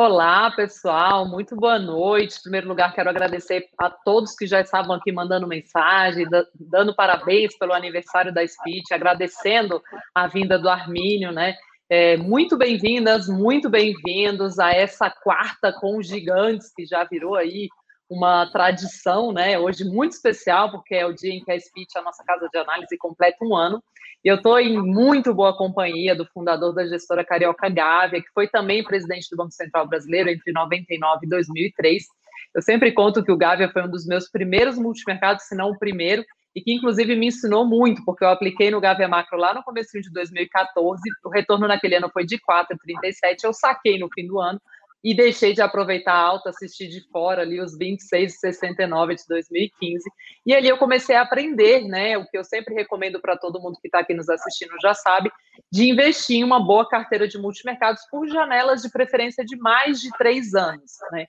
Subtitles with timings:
[0.00, 2.38] Olá, pessoal, muito boa noite.
[2.38, 6.24] Em primeiro lugar, quero agradecer a todos que já estavam aqui mandando mensagem,
[6.54, 9.82] dando parabéns pelo aniversário da Speech, agradecendo
[10.14, 11.56] a vinda do Armínio, né?
[11.90, 17.68] É, muito bem-vindas, muito bem-vindos a essa quarta com os gigantes, que já virou aí
[18.08, 19.58] uma tradição, né?
[19.58, 22.56] Hoje muito especial, porque é o dia em que a Speech, a nossa casa de
[22.56, 23.82] análise, completa um ano.
[24.24, 28.48] E eu estou em muito boa companhia do fundador da gestora Carioca Gávea, que foi
[28.48, 32.04] também presidente do Banco Central Brasileiro entre 99 e 2003.
[32.54, 35.78] Eu sempre conto que o Gávea foi um dos meus primeiros multimercados, se não o
[35.78, 39.62] primeiro, e que inclusive me ensinou muito, porque eu apliquei no Gávea Macro lá no
[39.62, 44.40] começo de 2014, o retorno naquele ano foi de 4,37, eu saquei no fim do
[44.40, 44.60] ano,
[45.02, 50.04] e deixei de aproveitar a alta, assistir de fora ali os 26,69 de 2015.
[50.44, 52.18] E ali eu comecei a aprender, né?
[52.18, 55.30] O que eu sempre recomendo para todo mundo que está aqui nos assistindo já sabe,
[55.70, 60.10] de investir em uma boa carteira de multimercados por janelas de preferência de mais de
[60.18, 61.26] três anos, né?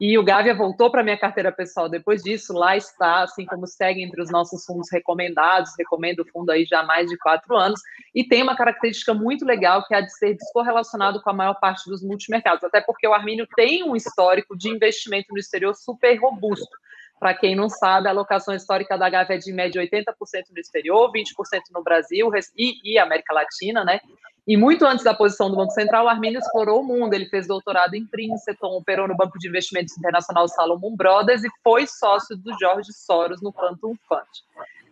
[0.00, 2.52] E o Gávea voltou para minha carteira pessoal depois disso.
[2.52, 5.72] Lá está, assim como segue entre os nossos fundos recomendados.
[5.76, 7.80] Recomendo o fundo aí já há mais de quatro anos.
[8.14, 11.54] E tem uma característica muito legal que é a de ser descorrelacionado com a maior
[11.54, 12.62] parte dos multimercados.
[12.62, 16.76] Até porque o Armínio tem um histórico de investimento no exterior super robusto.
[17.18, 20.04] Para quem não sabe, a alocação histórica da Gávea é de média 80%
[20.52, 21.24] no exterior, 20%
[21.72, 24.00] no Brasil e, e América Latina, né?
[24.46, 27.12] E muito antes da posição do Banco Central, o Armínio explorou o mundo.
[27.12, 31.86] Ele fez doutorado em Princeton, operou no Banco de Investimentos Internacional Salomon Brothers e foi
[31.86, 34.26] sócio do George Soros no Quantum Fund.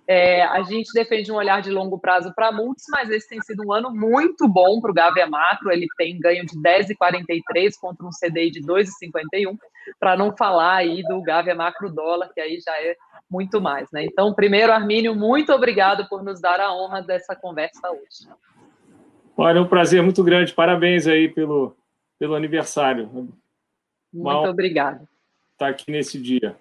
[0.09, 3.65] É, a gente defende um olhar de longo prazo para multis, mas esse tem sido
[3.67, 5.73] um ano muito bom para o Gávea Macro.
[5.73, 9.59] Ele tem ganho de 10,43 contra um CDI de 2,51,
[9.99, 12.97] para não falar aí do Gávea Macro Dólar, que aí já é
[13.29, 13.91] muito mais.
[13.91, 14.05] Né?
[14.05, 18.29] Então, primeiro, Armínio, muito obrigado por nos dar a honra dessa conversa hoje.
[19.37, 20.53] Olha, é um prazer muito grande.
[20.55, 21.77] Parabéns aí pelo,
[22.17, 23.11] pelo aniversário.
[24.13, 25.03] Muito obrigada.
[25.53, 26.57] Estar aqui nesse dia.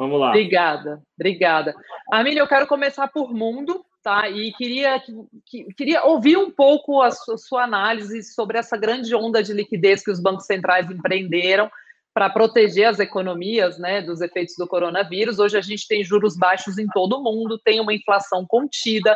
[0.00, 0.30] Vamos lá.
[0.30, 1.74] Obrigada, obrigada.
[2.10, 4.30] Amília, eu quero começar por mundo, tá?
[4.30, 4.98] E queria,
[5.44, 10.02] que, queria ouvir um pouco a sua, sua análise sobre essa grande onda de liquidez
[10.02, 11.70] que os bancos centrais empreenderam
[12.14, 15.38] para proteger as economias né, dos efeitos do coronavírus.
[15.38, 19.14] Hoje a gente tem juros baixos em todo o mundo, tem uma inflação contida,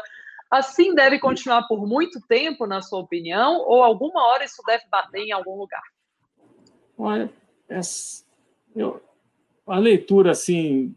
[0.50, 5.22] Assim deve continuar por muito tempo, na sua opinião, ou alguma hora isso deve bater
[5.22, 5.82] em algum lugar?
[6.96, 7.28] Olha,
[8.76, 9.02] eu,
[9.66, 10.94] a leitura assim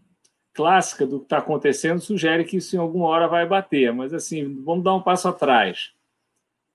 [0.53, 4.61] clássica do que está acontecendo sugere que isso em alguma hora vai bater, mas assim
[4.63, 5.93] vamos dar um passo atrás.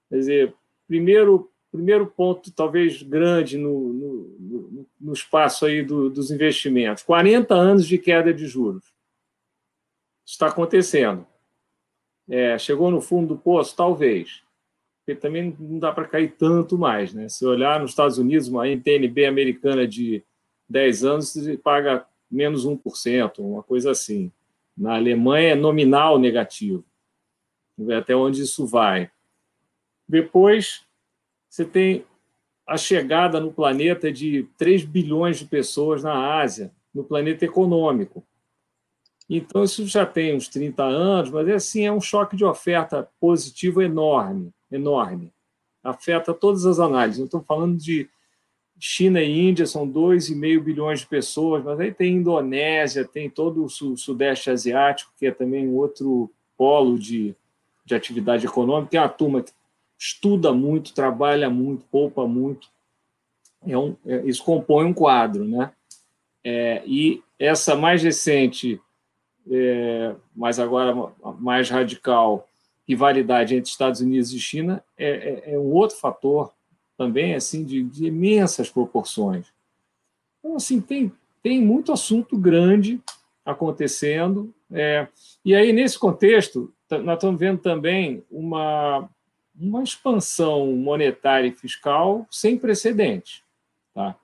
[0.09, 0.55] Quer dizer,
[0.87, 7.89] primeiro primeiro ponto talvez grande no, no, no espaço aí do, dos investimentos, 40 anos
[7.89, 8.85] de queda de juros.
[10.25, 11.27] Isso está acontecendo.
[12.29, 13.75] É, chegou no fundo do poço?
[13.75, 14.43] Talvez.
[15.05, 17.13] Porque também não dá para cair tanto mais.
[17.13, 17.29] Né?
[17.29, 20.23] Se olhar nos Estados Unidos, uma NTNB americana de
[20.69, 24.33] 10 anos paga menos 1%, uma coisa assim.
[24.77, 26.85] Na Alemanha é nominal negativo.
[27.97, 29.11] Até onde isso vai.
[30.09, 30.85] Depois,
[31.49, 32.05] você tem
[32.67, 38.25] a chegada no planeta de 3 bilhões de pessoas na Ásia, no planeta econômico.
[39.29, 43.09] Então, isso já tem uns 30 anos, mas é assim, é um choque de oferta
[43.21, 45.33] positivo enorme, enorme.
[45.83, 47.19] Afeta todas as análises.
[47.19, 48.09] Eu estou falando de
[48.85, 53.97] China e Índia, são 2,5 bilhões de pessoas, mas aí tem Indonésia, tem todo o
[53.97, 56.29] Sudeste Asiático, que é também outro
[56.59, 57.33] polo de,
[57.85, 58.91] de atividade econômica.
[58.91, 59.53] Tem uma turma que
[59.97, 62.67] estuda muito, trabalha muito, poupa muito.
[63.65, 65.45] É um, é, isso compõe um quadro.
[65.45, 65.71] Né?
[66.43, 68.81] É, e essa mais recente
[69.49, 70.93] é, mas agora
[71.39, 72.49] mais radical,
[72.87, 76.53] rivalidade entre Estados Unidos e China é, é, é um outro fator
[77.03, 79.53] também assim de, de, imensas proporções.
[80.39, 81.13] Então, assim, tem,
[81.43, 83.01] tem muito assunto grande
[83.45, 84.55] acontecendo.
[84.71, 85.09] É,
[85.45, 89.09] e aí, nesse contexto, nós estamos vendo também uma,
[89.59, 93.43] uma expansão monetária e fiscal sem precedentes.
[93.93, 94.15] Tá?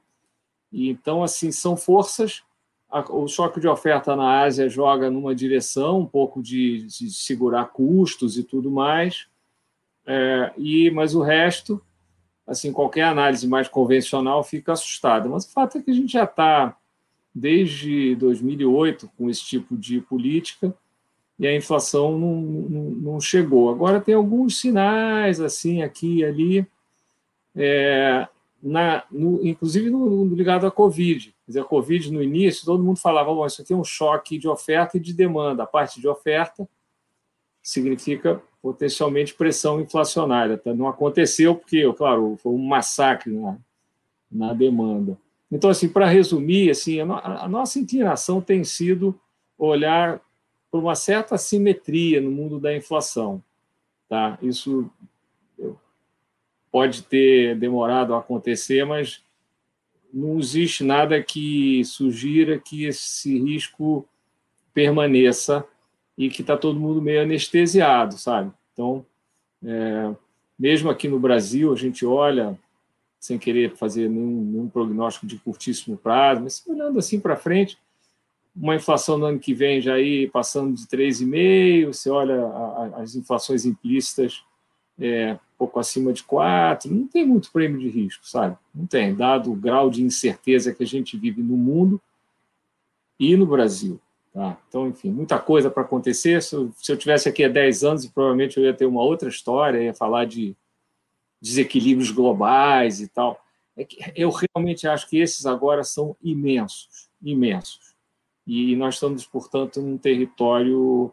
[0.70, 2.42] E, então, assim, são forças
[3.10, 8.38] o choque de oferta na Ásia joga numa direção um pouco de, de segurar custos
[8.38, 9.26] e tudo mais,
[10.06, 11.82] é, e mas o resto,
[12.48, 15.28] assim, qualquer análise mais convencional fica assustada.
[15.28, 16.76] Mas o fato é que a gente já está
[17.32, 20.74] desde 2008 com esse tipo de política
[21.38, 23.70] e a inflação não, não, não chegou.
[23.70, 26.66] Agora tem alguns sinais assim aqui e ali,
[27.54, 28.26] é,
[28.60, 32.84] na, no, inclusive no, no ligado à Covid Quer dizer, a Covid, no início, todo
[32.84, 35.62] mundo falava, bom, isso aqui é um choque de oferta e de demanda.
[35.62, 36.68] A parte de oferta
[37.62, 40.58] significa potencialmente pressão inflacionária.
[40.58, 40.74] Tá?
[40.74, 43.56] Não aconteceu porque, claro, foi um massacre na,
[44.30, 45.18] na demanda.
[45.50, 49.18] Então, assim, para resumir, assim, a, no, a, nossa inclinação tem sido
[49.56, 50.20] olhar
[50.70, 53.42] por uma certa assimetria no mundo da inflação.
[54.08, 54.38] Tá?
[54.42, 54.90] Isso
[56.70, 59.22] pode ter demorado a acontecer, mas
[60.12, 64.06] não existe nada que sugira que esse risco
[64.72, 65.66] permaneça
[66.18, 68.50] e que está todo mundo meio anestesiado, sabe?
[68.72, 69.06] Então,
[69.64, 70.12] é,
[70.58, 72.58] mesmo aqui no Brasil, a gente olha,
[73.20, 77.78] sem querer fazer nenhum, nenhum prognóstico de curtíssimo prazo, mas olhando assim para frente,
[78.54, 82.46] uma inflação no ano que vem já aí passando de 3,5%, você olha a,
[82.96, 84.42] a, as inflações implícitas
[84.98, 88.56] é, pouco acima de 4%, não tem muito prêmio de risco, sabe?
[88.74, 92.00] Não tem, dado o grau de incerteza que a gente vive no mundo
[93.20, 94.00] e no Brasil.
[94.38, 94.56] Tá?
[94.68, 96.40] Então, enfim, muita coisa para acontecer.
[96.40, 99.28] Se eu, se eu tivesse aqui há 10 anos, provavelmente eu ia ter uma outra
[99.28, 100.56] história, ia falar de
[101.42, 103.44] desequilíbrios globais e tal.
[103.76, 107.96] É que eu realmente acho que esses agora são imensos, imensos.
[108.46, 111.12] E nós estamos, portanto, num território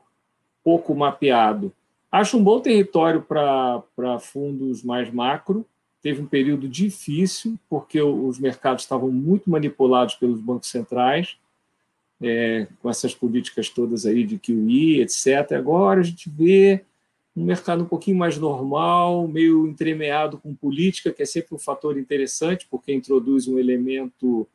[0.63, 1.74] pouco mapeado.
[2.12, 5.66] Acho um bom território para fundos mais macro.
[6.00, 11.39] Teve um período difícil, porque os mercados estavam muito manipulados pelos bancos centrais
[12.22, 15.54] é, com essas políticas todas aí de QE, etc.
[15.54, 16.84] Agora a gente vê
[17.36, 21.98] um mercado um pouquinho mais normal, meio entremeado com política, que é sempre um fator
[21.98, 24.48] interessante, porque introduz um elemento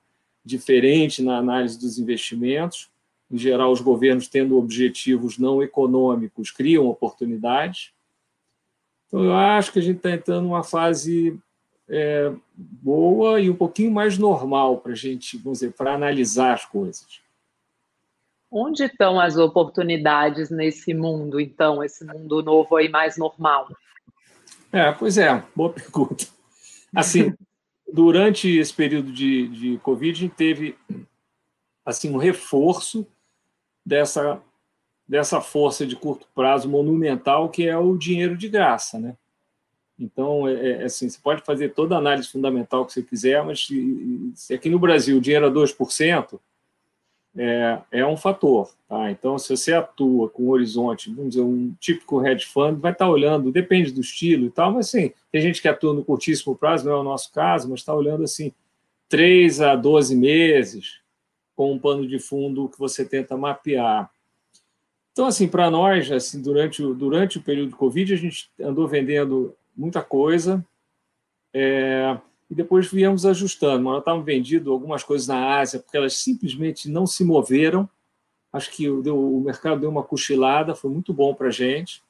[0.45, 2.89] diferente na análise dos investimentos.
[3.31, 7.93] Em geral, os governos tendo objetivos não econômicos criam oportunidades.
[9.07, 11.39] Então, eu acho que a gente está entrando numa fase
[11.87, 16.65] é, boa e um pouquinho mais normal para a gente, vamos dizer, para analisar as
[16.65, 17.21] coisas.
[18.50, 23.69] Onde estão as oportunidades nesse mundo, então, esse mundo novo aí mais normal?
[24.73, 26.26] É, pois é, boa pergunta.
[26.94, 27.35] Assim,
[27.93, 30.76] durante esse período de, de Covid, a gente teve
[31.85, 33.06] assim, um reforço
[33.85, 34.41] dessa,
[35.06, 39.17] dessa força de curto prazo monumental que é o dinheiro de graça, né?
[39.99, 43.67] Então, é, é assim, você pode fazer toda a análise fundamental que você quiser, mas
[43.67, 46.41] se, se aqui no Brasil o dinheiro é 2%,
[47.37, 48.71] é, é um fator.
[48.88, 49.11] Tá?
[49.11, 53.09] Então, se você atua com um horizonte, vamos dizer, um típico hedge fund, vai estar
[53.09, 56.87] olhando, depende do estilo e tal, mas sim, tem gente que atua no curtíssimo prazo,
[56.87, 58.53] não é o nosso caso, mas está olhando assim,
[59.09, 61.00] 3 a 12 meses,
[61.55, 64.11] com um pano de fundo que você tenta mapear.
[65.12, 68.87] Então, assim, para nós, assim, durante, o, durante o período de Covid, a gente andou
[68.88, 70.65] vendendo muita coisa,
[71.53, 72.17] é,
[72.50, 73.85] e depois viemos ajustando.
[73.85, 77.88] Nós estávamos vendido algumas coisas na Ásia, porque elas simplesmente não se moveram.
[78.52, 82.02] Acho que o, mercado deu uma cochilada, foi muito bom para a gente.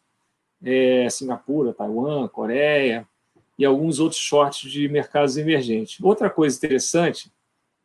[0.62, 3.06] É, Singapura, Taiwan, Coreia
[3.58, 6.02] e alguns outros shorts de mercados emergentes.
[6.02, 7.30] Outra coisa interessante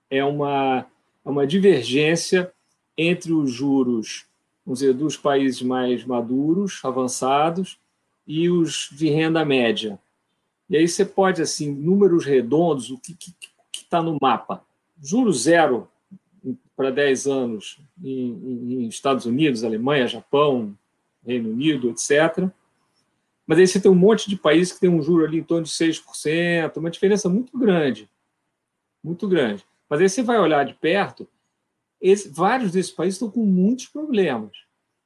[0.09, 0.85] é uma,
[1.25, 2.51] é uma divergência
[2.97, 4.25] entre os juros
[4.65, 7.77] vamos dizer, dos países mais maduros, avançados,
[8.25, 9.99] e os de renda média.
[10.69, 13.15] E aí você pode, assim, números redondos, o que
[13.73, 14.63] está no mapa?
[15.01, 15.87] Juro zero
[16.75, 20.77] para 10 anos em, em, Estados Unidos, Alemanha, Japão,
[21.25, 22.49] Reino Unido, etc.
[23.47, 25.63] Mas aí você tem um monte de países que tem um juro ali em torno
[25.63, 28.09] de 6%, uma diferença muito grande.
[29.03, 29.63] Muito grande.
[29.89, 31.27] Mas aí você vai olhar de perto,
[32.01, 34.51] esse, vários desses países estão com muitos problemas.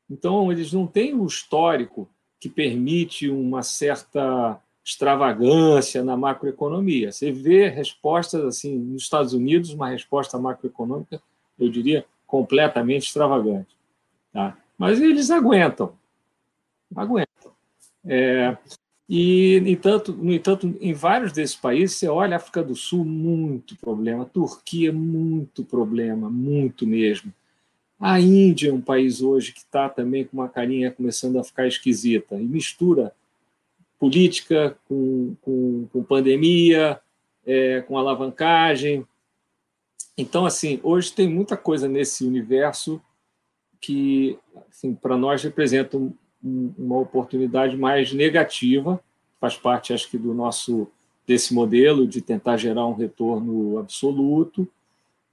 [0.10, 7.12] Então, eles não têm o histórico que permite uma certa extravagância na macroeconomia.
[7.12, 11.22] Você vê respostas assim nos Estados Unidos, uma resposta macroeconômica,
[11.60, 13.76] eu diria, completamente extravagante.
[14.34, 14.58] Tá?
[14.78, 15.94] Mas eles aguentam,
[16.96, 17.52] aguentam.
[18.06, 18.58] É,
[19.08, 24.26] e, entanto, no entanto, em vários desses países, você olha África do Sul, muito problema,
[24.26, 27.34] Turquia, muito problema, muito mesmo.
[28.00, 31.68] A Índia é um país hoje que está também com uma carinha começando a ficar
[31.68, 33.14] esquisita e mistura
[34.00, 37.00] política, com, com, com pandemia,
[37.46, 39.06] é, com alavancagem.
[40.18, 43.02] Então, assim, hoje tem muita coisa nesse universo
[43.80, 44.38] que,
[44.70, 46.14] assim, para nós, representa um,
[46.78, 49.00] uma oportunidade mais negativa,
[49.40, 50.88] faz parte, acho que, do nosso
[51.28, 54.68] desse modelo de tentar gerar um retorno absoluto.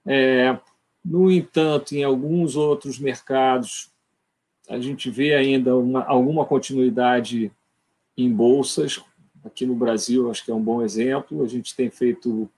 [0.04, 0.58] É,
[1.02, 3.90] no entanto, em alguns outros mercados,
[4.68, 7.50] a gente vê ainda uma, alguma continuidade
[8.16, 9.00] em bolsas.
[9.44, 11.44] Aqui no Brasil, acho que é um bom exemplo.
[11.44, 12.48] A gente tem feito,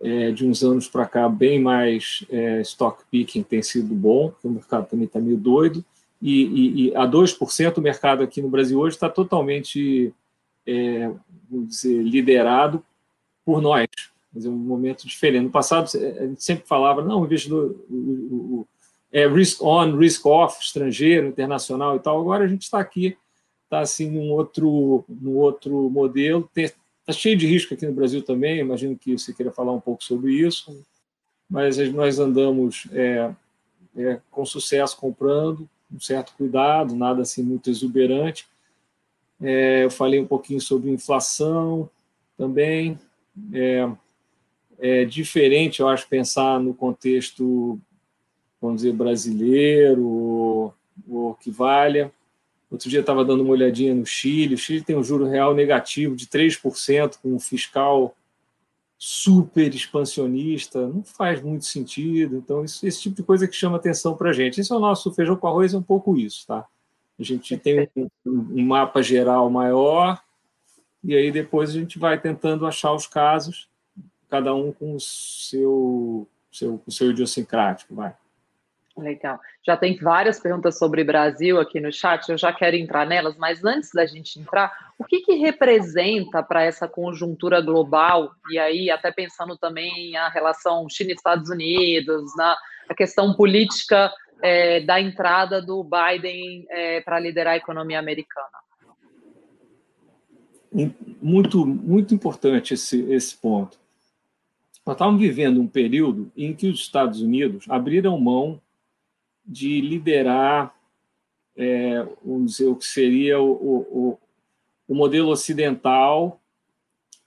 [0.00, 4.50] é, de uns anos para cá, bem mais é, stock picking, tem sido bom, o
[4.50, 5.84] mercado também está meio doido.
[6.20, 10.14] E, e, e, a 2% o mercado aqui no Brasil hoje está totalmente,
[10.66, 11.10] é,
[11.50, 12.84] dizer, liderado
[13.44, 13.88] por nós,
[14.32, 15.44] Mas é um momento diferente.
[15.44, 18.66] No passado, a gente sempre falava, não, o investidor o, o,
[19.12, 22.20] é risk on, risk off, estrangeiro, internacional e tal.
[22.20, 23.16] Agora a gente está aqui,
[23.72, 26.48] está assim num outro, num outro modelo.
[26.54, 28.58] Está cheio de risco aqui no Brasil também.
[28.58, 30.84] Imagino que você queira falar um pouco sobre isso.
[31.48, 33.32] Mas nós andamos é,
[33.96, 38.46] é, com sucesso comprando, um certo cuidado, nada assim muito exuberante.
[39.40, 41.88] É, eu falei um pouquinho sobre inflação
[42.36, 42.98] também.
[43.52, 43.90] É,
[44.78, 47.80] é diferente, eu acho, pensar no contexto
[48.62, 50.06] vamos dizer, brasileiro,
[51.08, 52.12] ou, que valha.
[52.72, 54.54] Outro dia estava dando uma olhadinha no Chile.
[54.54, 58.16] O Chile tem um juro real negativo de 3%, com um fiscal
[58.96, 60.88] super expansionista.
[60.88, 62.36] Não faz muito sentido.
[62.36, 64.58] Então, isso, esse tipo de coisa que chama atenção para a gente.
[64.58, 66.46] Esse é o nosso feijão com arroz, é um pouco isso.
[66.46, 66.64] Tá?
[67.20, 70.18] A gente tem um, um mapa geral maior,
[71.04, 73.68] e aí depois a gente vai tentando achar os casos,
[74.30, 77.94] cada um com o seu, seu, o seu idiosincrático.
[77.94, 78.14] Vai.
[78.96, 79.40] Legal.
[79.66, 83.64] Já tem várias perguntas sobre Brasil aqui no chat, eu já quero entrar nelas, mas
[83.64, 89.10] antes da gente entrar, o que, que representa para essa conjuntura global, e aí até
[89.10, 92.56] pensando também a relação China-Estados Unidos, na
[92.88, 98.48] a questão política é, da entrada do Biden é, para liderar a economia americana?
[101.20, 103.78] Muito, muito importante esse, esse ponto.
[104.84, 108.60] Nós estávamos vivendo um período em que os Estados Unidos abriram mão
[109.44, 110.74] de liderar,
[111.56, 114.18] é, vamos dizer, o que seria o, o,
[114.88, 116.40] o modelo ocidental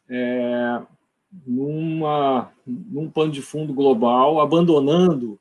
[0.09, 0.81] é,
[1.45, 5.39] numa, num pano de fundo global, abandonando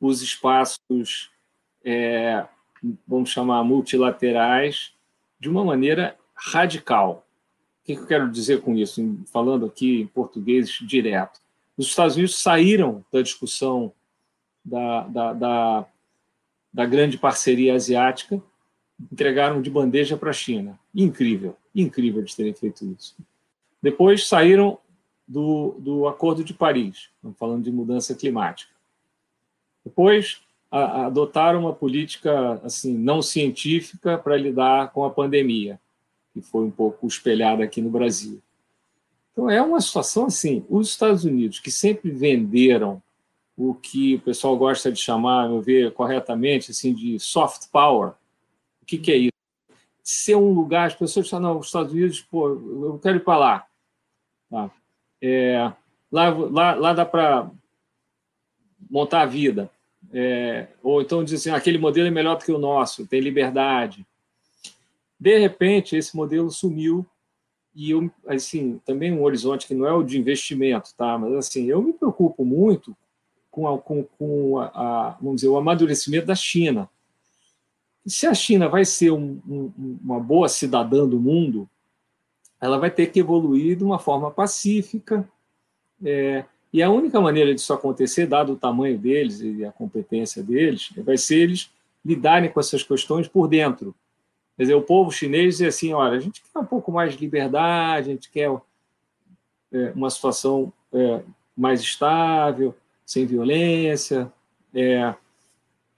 [0.00, 1.30] os espaços,
[1.84, 2.46] é,
[3.06, 4.92] vamos chamar multilaterais,
[5.38, 7.26] de uma maneira radical.
[7.82, 9.18] O que eu quero dizer com isso?
[9.26, 11.40] Falando aqui em português direto.
[11.76, 13.92] Os Estados Unidos saíram da discussão
[14.64, 15.86] da, da, da
[16.74, 18.42] da grande parceria asiática,
[19.12, 20.76] entregaram de bandeja para a China.
[20.92, 23.16] Incrível, incrível de terem feito isso.
[23.80, 24.78] Depois saíram
[25.26, 28.72] do, do Acordo de Paris, falando de mudança climática.
[29.84, 35.78] Depois a, adotaram uma política assim não científica para lidar com a pandemia,
[36.32, 38.42] que foi um pouco espelhada aqui no Brasil.
[39.30, 43.00] Então é uma situação assim, os Estados Unidos que sempre venderam
[43.56, 48.12] o que o pessoal gosta de chamar, meu ver, corretamente, assim, de soft power.
[48.82, 49.32] O que, que é isso?
[50.02, 53.38] Ser um lugar, as pessoas falam, não, os Estados Unidos, pô, eu quero ir para
[53.38, 53.66] lá.
[54.50, 54.70] Tá?
[55.22, 55.72] É,
[56.10, 56.74] lá, lá.
[56.74, 57.50] Lá dá para
[58.90, 59.70] montar a vida.
[60.12, 64.06] É, ou então dizem assim, aquele modelo é melhor do que o nosso, tem liberdade.
[65.18, 67.06] De repente, esse modelo sumiu
[67.74, 71.18] e eu, assim, também um horizonte que não é o de investimento, tá?
[71.18, 72.96] Mas assim, eu me preocupo muito
[73.54, 76.90] com, a, com, com a, vamos dizer, o amadurecimento da China.
[78.04, 81.68] E se a China vai ser um, um, uma boa cidadã do mundo,
[82.60, 85.26] ela vai ter que evoluir de uma forma pacífica.
[86.04, 90.90] É, e a única maneira disso acontecer, dado o tamanho deles e a competência deles,
[90.96, 91.70] vai ser eles
[92.04, 93.94] lidarem com essas questões por dentro.
[94.56, 97.20] Quer dizer, o povo chinês diz assim: olha, a gente quer um pouco mais de
[97.20, 98.50] liberdade, a gente quer
[99.72, 101.22] é, uma situação é,
[101.56, 104.32] mais estável, sem violência.
[104.74, 105.14] É,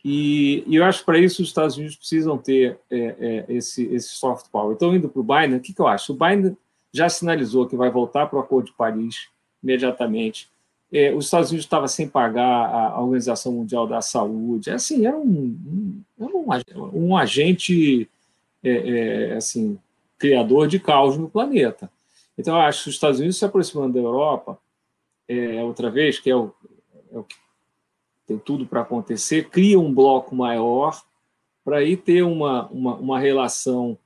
[0.04, 3.84] e, e, eu acho que para isso os Estados Unidos precisam ter é, é, esse,
[3.86, 4.74] esse soft power.
[4.74, 6.12] Então, indo para o Biden, o que, que eu acho?
[6.12, 6.56] O Biden
[6.92, 9.28] já sinalizou que vai voltar para o Acordo de Paris
[9.62, 10.48] imediatamente.
[10.92, 14.70] É, os Estados Unidos estavam sem pagar a Organização Mundial da Saúde.
[14.70, 16.48] Assim, era um, um,
[16.94, 18.08] um, agente
[18.62, 19.76] é, é, assim,
[20.16, 21.90] criador de caos no planeta.
[22.38, 24.58] Então, eu acho que os Estados Unidos se aproximando da Europa,
[25.28, 26.75] é, outra vez, que é o, é
[28.26, 31.00] tem tudo para acontecer, cria um bloco maior
[31.64, 33.98] para aí ter uma, uma, uma relação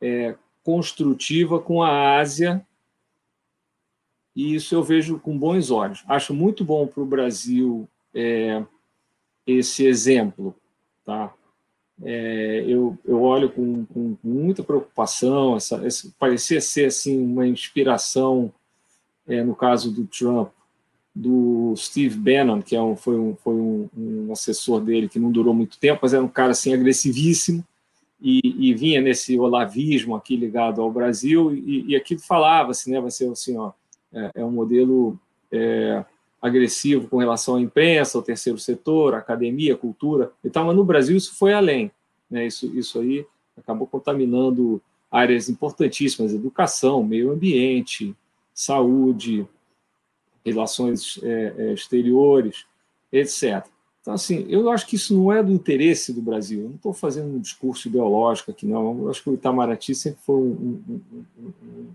[0.00, 2.64] é, construtiva com a Ásia,
[4.34, 6.04] e isso eu vejo com bons olhos.
[6.06, 8.62] Acho muito bom para o Brasil é,
[9.46, 10.54] esse exemplo.
[11.04, 11.34] Tá?
[12.02, 18.52] É, eu, eu olho com, com, muita preocupação, essa, essa, parecia ser assim, uma inspiração,
[19.26, 20.50] é, no caso do Trump,
[21.14, 25.30] do Steve Bannon, que é um, foi, um, foi um, um, assessor dele que não
[25.30, 27.64] durou muito tempo, mas era um cara assim agressivíssimo
[28.20, 33.00] e, e vinha nesse olavismo aqui ligado ao Brasil e, e aquilo falava assim, né,
[33.00, 33.72] vai ser assim, ó,
[34.12, 35.18] é, é um modelo
[35.50, 36.04] é,
[36.40, 41.16] agressivo com relação à imprensa, ao terceiro setor, academia, cultura e tal, mas no Brasil
[41.16, 41.90] isso foi além,
[42.30, 43.26] né, isso, isso aí
[43.56, 48.14] acabou contaminando áreas importantíssimas, educação, meio ambiente,
[48.54, 49.46] saúde,
[50.44, 52.64] relações é, é, exteriores,
[53.12, 53.66] etc.
[54.00, 56.62] Então, assim, eu acho que isso não é do interesse do Brasil.
[56.62, 59.02] Eu não estou fazendo um discurso ideológico aqui, não.
[59.02, 61.00] Eu acho que o Itamaraty sempre foi um, um,
[61.38, 61.88] um,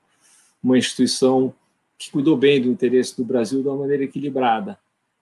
[0.64, 1.54] uma instituição
[1.98, 4.78] que cuidou bem do interesse do Brasil de uma maneira equilibrada.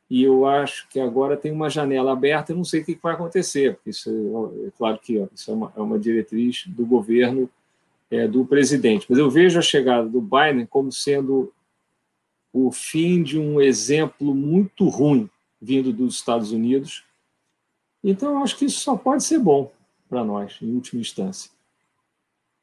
[0.09, 3.13] E eu acho que agora tem uma janela aberta, eu não sei o que vai
[3.13, 6.85] acontecer, porque isso é, é claro que ó, isso é uma, é uma, diretriz do
[6.85, 7.49] governo
[8.11, 9.05] é, do presidente.
[9.09, 11.51] Mas eu vejo a chegada do Biden como sendo
[12.53, 15.27] o fim de um exemplo muito ruim
[15.59, 17.03] vindo dos Estados Unidos.
[18.03, 19.71] Então, acho que isso só pode ser bom
[20.07, 21.49] para nós, em última instância.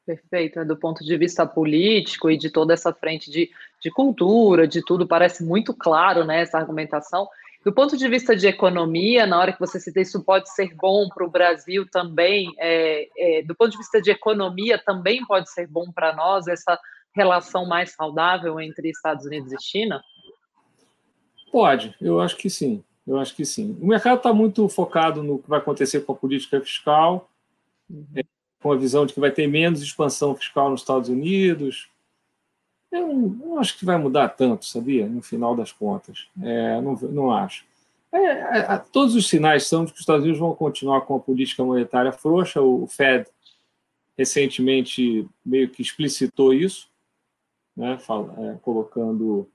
[0.05, 0.65] Perfeito, né?
[0.65, 5.07] do ponto de vista político e de toda essa frente de, de cultura, de tudo,
[5.07, 7.27] parece muito claro né, essa argumentação.
[7.63, 11.07] Do ponto de vista de economia, na hora que você cita isso pode ser bom
[11.09, 15.67] para o Brasil também, é, é, do ponto de vista de economia também pode ser
[15.67, 16.79] bom para nós essa
[17.13, 20.01] relação mais saudável entre Estados Unidos e China?
[21.51, 22.83] Pode, eu acho que sim.
[23.05, 23.77] Eu acho que sim.
[23.81, 27.29] O mercado está muito focado no que vai acontecer com a política fiscal,
[27.89, 28.05] uhum.
[28.15, 28.23] é,
[28.61, 31.89] com a visão de que vai ter menos expansão fiscal nos Estados Unidos.
[32.91, 35.07] Eu não acho que vai mudar tanto, sabia?
[35.07, 36.27] No final das contas.
[36.41, 37.65] É, não, não acho.
[38.13, 41.19] É, é, todos os sinais são de que os Estados Unidos vão continuar com a
[41.19, 42.61] política monetária frouxa.
[42.61, 43.25] O Fed
[44.17, 46.90] recentemente meio que explicitou isso,
[47.75, 49.47] né, é, colocando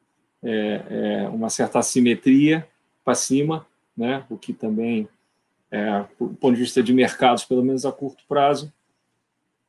[0.43, 2.67] é, é, uma certa assimetria
[3.05, 5.09] para cima, né, o que também,
[6.19, 8.73] do ponto de vista de mercados, pelo menos a curto prazo,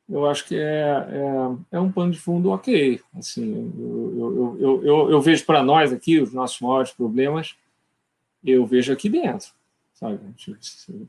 [0.08, 2.98] eu acho que é, é, é, um pano de fundo ok.
[3.14, 7.54] Assim, eu, eu, eu, eu vejo para nós aqui os nossos maiores problemas,
[8.42, 9.52] eu vejo aqui dentro.
[9.92, 10.18] Sabe?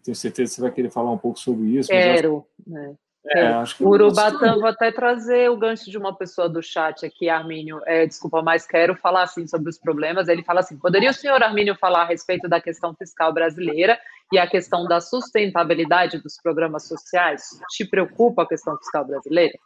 [0.03, 1.89] Tenho certeza que você vai querer falar um pouco sobre isso.
[1.89, 2.45] Quero.
[2.67, 2.93] Né?
[3.31, 7.79] É, que Urubatã, vou até trazer o gancho de uma pessoa do chat aqui, Armínio.
[7.85, 10.27] É, desculpa, mas quero falar assim sobre os problemas.
[10.27, 13.99] Ele fala assim: poderia o senhor Armínio falar a respeito da questão fiscal brasileira
[14.31, 17.59] e a questão da sustentabilidade dos programas sociais?
[17.69, 19.57] Te preocupa a questão fiscal brasileira?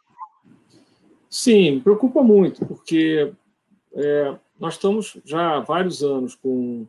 [1.30, 3.32] Sim, preocupa muito, porque
[3.94, 6.86] é, nós estamos já há vários anos com,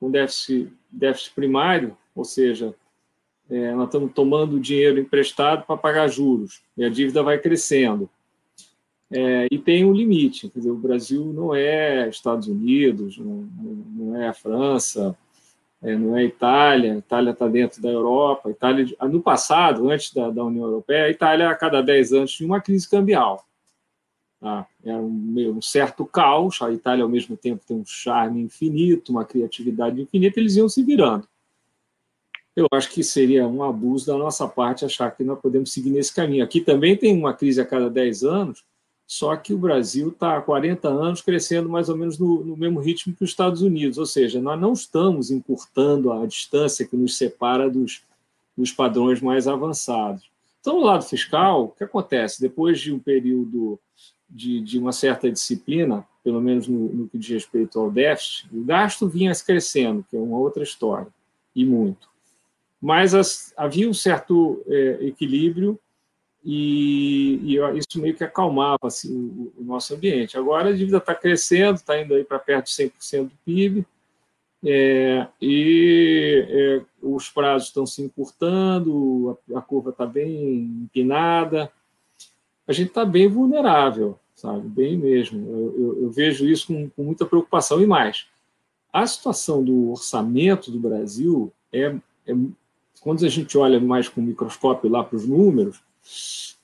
[0.00, 2.74] com déficit, déficit primário, ou seja,
[3.50, 8.08] é, nós estamos tomando dinheiro emprestado para pagar juros, e a dívida vai crescendo.
[9.10, 13.48] É, e tem um limite, dizer, o Brasil não é Estados Unidos, não,
[13.96, 15.16] não é a França,
[15.80, 18.50] é, não é Itália, a Itália está dentro da Europa.
[18.50, 22.46] Itália, no passado, antes da, da, União Europeia, a Itália, a cada 10 anos, tinha
[22.46, 23.46] uma crise cambial.
[24.40, 24.66] Tá?
[24.84, 29.24] Era um, um, certo caos, a Itália, ao mesmo tempo, tem um charme infinito, uma
[29.24, 31.26] criatividade infinita, eles iam se virando.
[32.58, 36.12] Eu acho que seria um abuso da nossa parte achar que nós podemos seguir nesse
[36.12, 36.42] caminho.
[36.42, 38.64] Aqui também tem uma crise a cada 10 anos,
[39.06, 42.80] só que o Brasil está há 40 anos crescendo mais ou menos no, no, mesmo
[42.80, 47.16] ritmo que os Estados Unidos, ou seja, nós não estamos encurtando a distância que nos
[47.16, 48.02] separa dos,
[48.56, 50.28] dos padrões mais avançados.
[50.60, 52.40] Então, no lado fiscal, o que acontece?
[52.40, 53.78] Depois de um período
[54.28, 58.64] de, de uma certa disciplina, pelo menos no, no que diz respeito ao déficit, o
[58.64, 61.06] gasto vinha crescendo, que é uma outra história,
[61.54, 62.17] e muito.
[62.80, 65.78] Mas as, havia um certo é, equilíbrio
[66.44, 70.38] e, e, isso meio que acalmava assim, o, o, nosso ambiente.
[70.38, 73.84] Agora a dívida está crescendo, está indo aí para perto de 100% do PIB,
[74.64, 81.70] é, e é, os prazos estão se encurtando, a, a curva está bem empinada,
[82.66, 84.68] a gente está bem vulnerável, sabe?
[84.68, 85.48] Bem mesmo.
[85.48, 87.80] Eu, eu, eu vejo isso com, com, muita preocupação.
[87.80, 88.26] E mais,
[88.92, 91.94] a situação do orçamento do Brasil é,
[92.26, 92.34] é
[93.00, 95.80] quando a gente olha mais com o microscópio lá para os números,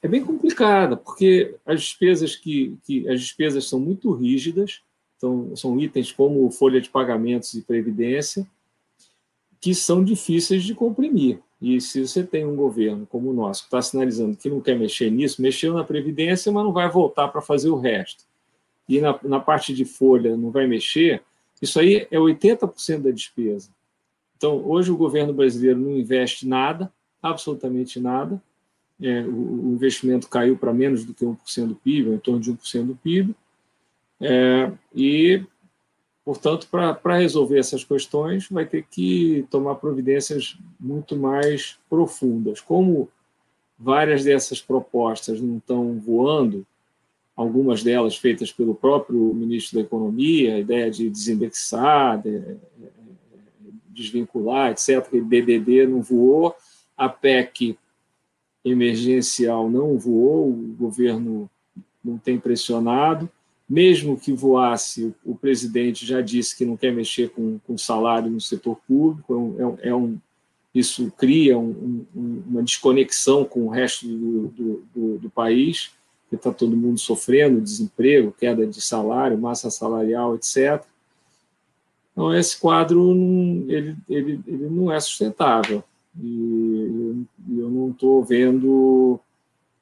[0.02, 4.82] é bem complicada, porque as despesas que, que as despesas são muito rígidas,
[5.16, 8.46] então são itens como folha de pagamentos e previdência,
[9.60, 11.40] que são difíceis de comprimir.
[11.60, 14.78] E se você tem um governo como o nosso que está sinalizando que não quer
[14.78, 18.24] mexer nisso, mexeu na previdência, mas não vai voltar para fazer o resto.
[18.86, 21.22] E na, na parte de folha não vai mexer,
[21.62, 23.70] isso aí é 80% da despesa.
[24.36, 26.92] Então, hoje o governo brasileiro não investe nada,
[27.22, 28.42] absolutamente nada,
[29.00, 32.52] é, o, o, investimento caiu para menos do que 1% do PIB, em torno de
[32.52, 33.34] 1% do PIB,
[34.20, 35.42] é, e,
[36.24, 42.60] portanto, para resolver essas questões, vai ter que tomar providências muito mais profundas.
[42.60, 43.08] Como
[43.78, 46.64] várias dessas propostas não estão voando,
[47.36, 52.56] algumas delas feitas pelo próprio ministro da Economia, a ideia de desindexar, de,
[53.94, 56.54] desvincular, etc., que DDD não voou,
[56.96, 57.78] a PEC
[58.64, 61.48] emergencial não voou, o governo
[62.04, 63.28] não tem pressionado,
[63.68, 68.40] mesmo que voasse, o presidente já disse que não quer mexer com, com salário no
[68.40, 70.18] setor público, é, é um,
[70.74, 75.92] isso cria um, um, uma desconexão com o resto do, do, do, do país,
[76.28, 80.84] que está todo mundo sofrendo, desemprego, queda de salário, massa salarial, etc.
[82.14, 83.12] Então, esse quadro
[83.68, 85.82] ele, ele, ele não é sustentável.
[86.16, 87.26] E
[87.58, 89.18] eu, não estou vendo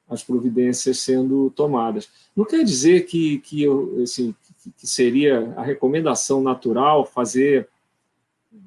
[0.09, 2.09] as providências sendo tomadas.
[2.35, 4.33] Não quer dizer que, que, eu, assim,
[4.77, 7.69] que seria a recomendação natural fazer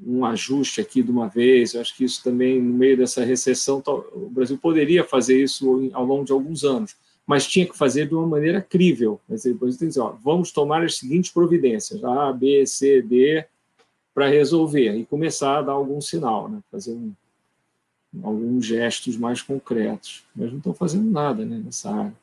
[0.07, 1.75] um ajuste aqui de uma vez.
[1.75, 3.83] Eu acho que isso também, no meio dessa recessão,
[4.15, 8.15] o Brasil poderia fazer isso ao longo de alguns anos, mas tinha que fazer de
[8.15, 9.21] uma maneira crível.
[9.29, 13.45] Depois tem que dizer, ó, vamos tomar as seguintes providências, A, B, C, D,
[14.17, 16.61] para resolver, e começar a dar algum sinal, né?
[16.73, 17.13] fazer um,
[18.25, 22.15] alguns gestos mais concretos, mas não estão fazendo nada né, nessa área.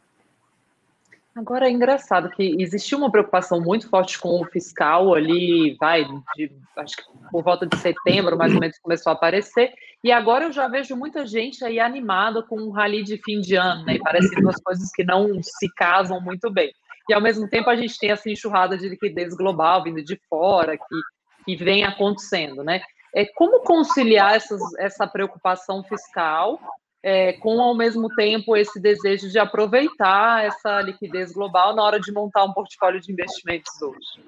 [1.35, 6.03] Agora é engraçado que existiu uma preocupação muito forte com o fiscal ali, vai,
[6.35, 9.71] de, acho que por volta de setembro, mais ou menos, começou a aparecer,
[10.03, 13.55] e agora eu já vejo muita gente aí animada com um rally de fim de
[13.55, 13.97] ano, né?
[13.97, 16.73] E parecem duas coisas que não se casam muito bem.
[17.07, 20.75] E ao mesmo tempo a gente tem essa enxurrada de liquidez global vindo de fora,
[20.75, 20.95] que,
[21.43, 22.81] que vem acontecendo, né?
[23.13, 26.59] É, como conciliar essas, essa preocupação fiscal
[27.03, 32.11] é, com, ao mesmo tempo, esse desejo de aproveitar essa liquidez global na hora de
[32.11, 34.23] montar um portfólio de investimentos hoje?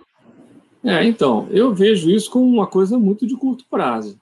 [0.83, 4.21] É, então, eu vejo isso como uma coisa muito de curto prazo.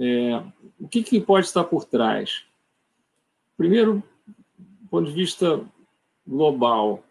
[0.00, 0.42] É,
[0.78, 2.44] o que, que pode estar por trás?
[3.54, 4.02] Primeiro,
[4.56, 5.60] do ponto de vista
[6.26, 7.04] global,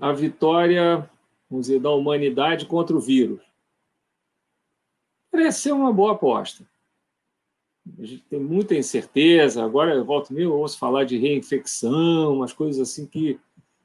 [0.00, 1.10] a vitória,
[1.50, 3.47] vamos dizer, da humanidade contra o vírus
[5.30, 6.64] parece ser uma boa aposta.
[7.98, 9.64] A gente tem muita incerteza.
[9.64, 13.38] Agora, eu volto meio, ouço falar de reinfecção, umas coisas assim que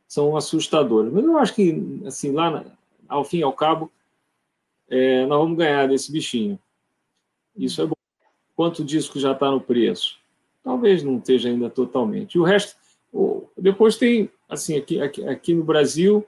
[0.08, 1.12] são assustadoras.
[1.12, 2.66] Mas eu acho que, assim, lá,
[3.08, 3.92] ao fim e ao cabo,
[4.90, 6.60] é, nós vamos ganhar desse bichinho.
[7.56, 7.94] Isso é bom.
[8.56, 10.20] Quanto disco já está no preço?
[10.64, 12.36] Talvez não esteja ainda totalmente.
[12.36, 12.76] E o resto,
[13.58, 16.26] depois tem, assim, aqui, aqui, aqui no Brasil,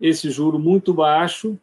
[0.00, 1.58] esse juro muito baixo,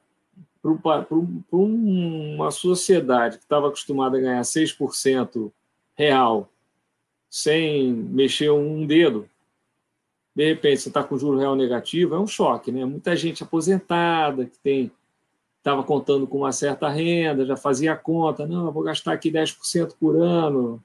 [0.61, 1.05] para
[1.51, 5.51] uma sociedade que estava acostumada a ganhar 6%
[5.95, 6.49] real
[7.29, 9.27] sem mexer um dedo,
[10.35, 12.85] de repente você está com juro real negativo, é um choque, né?
[12.85, 14.91] Muita gente aposentada que tem
[15.57, 19.31] estava contando com uma certa renda, já fazia a conta, não, eu vou gastar aqui
[19.31, 20.83] 10% por ano,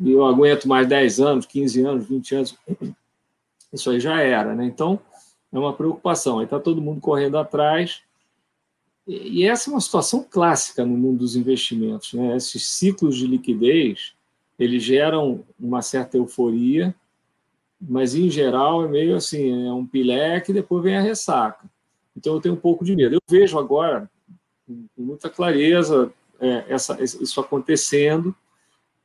[0.00, 2.58] e eu aguento mais 10 anos, 15 anos, 20 anos,
[3.72, 4.64] isso aí já era, né?
[4.64, 4.98] Então,
[5.54, 6.40] é uma preocupação.
[6.40, 8.02] Aí está todo mundo correndo atrás.
[9.06, 12.12] E essa é uma situação clássica no mundo dos investimentos.
[12.12, 12.36] Né?
[12.36, 14.14] Esses ciclos de liquidez
[14.58, 16.94] eles geram uma certa euforia,
[17.80, 21.68] mas em geral é meio assim, é um pileque e depois vem a ressaca.
[22.16, 23.16] Então eu tenho um pouco de medo.
[23.16, 24.08] Eu vejo agora,
[24.66, 28.34] com muita clareza, é, essa, isso acontecendo,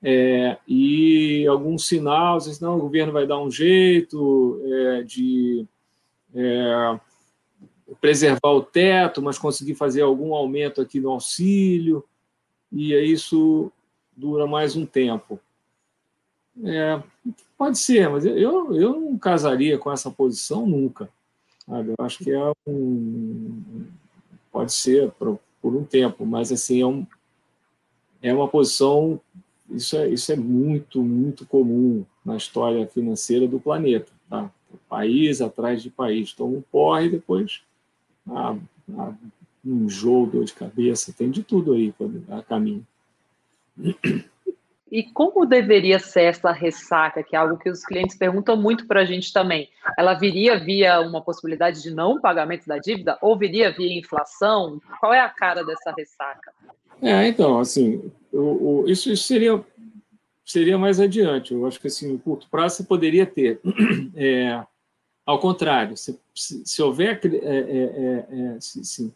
[0.02, 5.66] é, e alguns sinais, não, o governo vai dar um jeito é, de
[6.34, 7.00] é,
[8.00, 12.04] preservar o teto, mas conseguir fazer algum aumento aqui no auxílio,
[12.72, 13.72] e isso
[14.16, 15.40] dura mais um tempo.
[16.64, 17.02] É,
[17.58, 21.10] pode ser, mas eu, eu não casaria com essa posição nunca.
[21.66, 21.92] Sabe?
[21.92, 23.86] Eu acho que é um.
[24.52, 27.08] Pode ser por, por um tempo, mas assim, é, um,
[28.22, 29.22] é uma posição.
[29.70, 34.12] Isso é, isso é muito, muito comum na história financeira do planeta.
[34.28, 34.52] Tá?
[34.90, 36.34] País atrás de país.
[36.34, 37.62] Toma um porre depois
[38.30, 38.56] ah,
[38.98, 39.14] ah,
[39.66, 41.94] um jogo, dor de cabeça, tem de tudo aí
[42.30, 42.86] a caminho.
[44.92, 49.02] E como deveria ser essa ressaca, que é algo que os clientes perguntam muito para
[49.02, 49.70] a gente também?
[49.98, 54.82] Ela viria via uma possibilidade de não pagamento da dívida ou viria via inflação?
[55.00, 56.52] Qual é a cara dessa ressaca?
[57.02, 59.64] É, então, assim, o, o, isso, isso seria
[60.52, 61.54] seria mais adiante.
[61.54, 63.60] Eu acho que assim, no curto prazo você poderia ter.
[64.16, 64.66] É,
[65.26, 67.22] ao contrário, se, se, houver.
[67.24, 68.84] É, é, é, é se,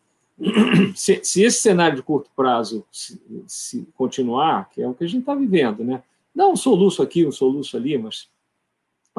[0.95, 5.21] se, se, esse cenário de curto prazo se, continuar, que é o que a gente
[5.21, 6.03] está vivendo, né?
[6.33, 8.27] não um soluço aqui, um soluço ali, mas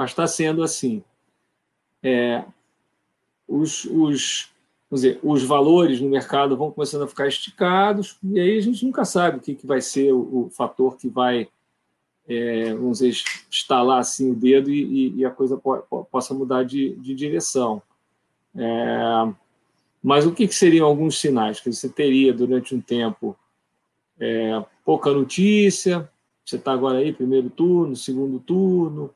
[0.06, 1.02] está sendo assim.
[2.02, 2.44] É,
[3.46, 4.50] os, os,
[4.90, 9.04] dizer, os valores no mercado vão começando a ficar esticados, e aí a gente nunca
[9.04, 11.48] sabe o que, que vai ser o, o fator que vai
[12.28, 16.94] é, vamos dizer, estalar assim o dedo e, e a coisa po possa mudar de,
[16.96, 17.82] de direção.
[18.56, 19.34] É,
[20.02, 23.36] mas o que, que, seriam alguns sinais que você teria durante um tempo?
[24.18, 26.08] É, pouca notícia,
[26.44, 29.10] você está agora aí, primeiro turno, segundo turno,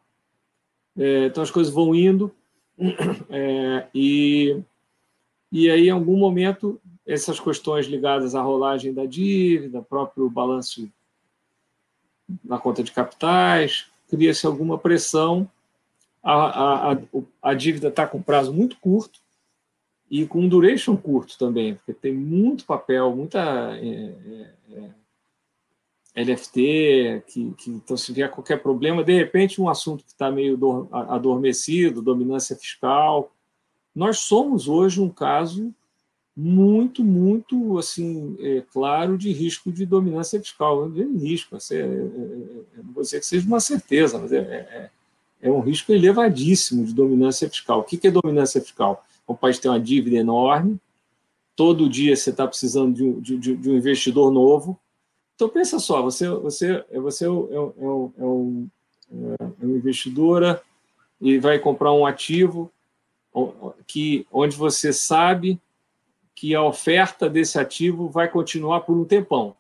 [0.97, 2.33] é, então as coisas vão indo,
[3.31, 4.63] É, e,
[5.51, 10.89] e aí, em algum momento, essas questões ligadas à rolagem da dívida, próprio balanço
[12.45, 15.49] na conta de capitais, cria-se alguma pressão.
[16.23, 16.99] A, a,
[17.43, 19.21] a, dívida está com prazo muito curto
[20.11, 23.39] e com um duration curto também, porque tem muito papel, muita
[23.77, 24.15] é,
[24.73, 24.91] é,
[26.15, 30.31] é LFT, que, que, então se vier qualquer problema, de repente um assunto que está
[30.31, 33.33] meio do, adormecido, dominância fiscal.
[33.95, 35.73] Nós somos hoje um caso
[36.41, 40.89] muito, muito assim é, claro de risco de dominância fiscal.
[40.89, 44.33] Não é risco, assim, é, é, é, não vou dizer que seja uma certeza, mas
[44.33, 44.91] é, é,
[45.43, 47.81] é, um risco elevadíssimo de dominância fiscal.
[47.81, 49.05] O que é dominância fiscal?
[49.27, 50.79] O país tem uma dívida enorme,
[51.57, 54.79] todo dia você está precisando de um, de, de um, investidor novo.
[55.35, 58.69] Então pensa só, você, você, você é, um, é, um,
[59.11, 60.63] é uma investidora
[61.21, 62.71] e vai comprar um ativo
[63.89, 65.61] que onde você sabe
[66.39, 69.57] que a oferta desse ativo vai continuar por um tempão.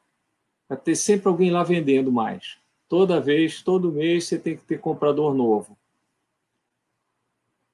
[0.68, 2.56] Vai ter sempre alguém lá vendendo mais.
[2.88, 5.76] Toda vez, todo mês, você tem que ter comprador novo.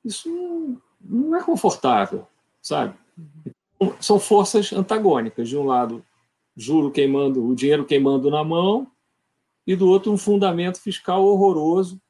[0.02, 2.26] Isso não, é confortável,
[2.62, 2.94] sabe?
[3.76, 5.50] Então, são forças antagônicas.
[5.50, 6.02] De um lado,
[6.56, 8.90] juro queimando, o dinheiro queimando na mão,
[9.66, 12.00] e do outro, um fundamento fiscal horroroso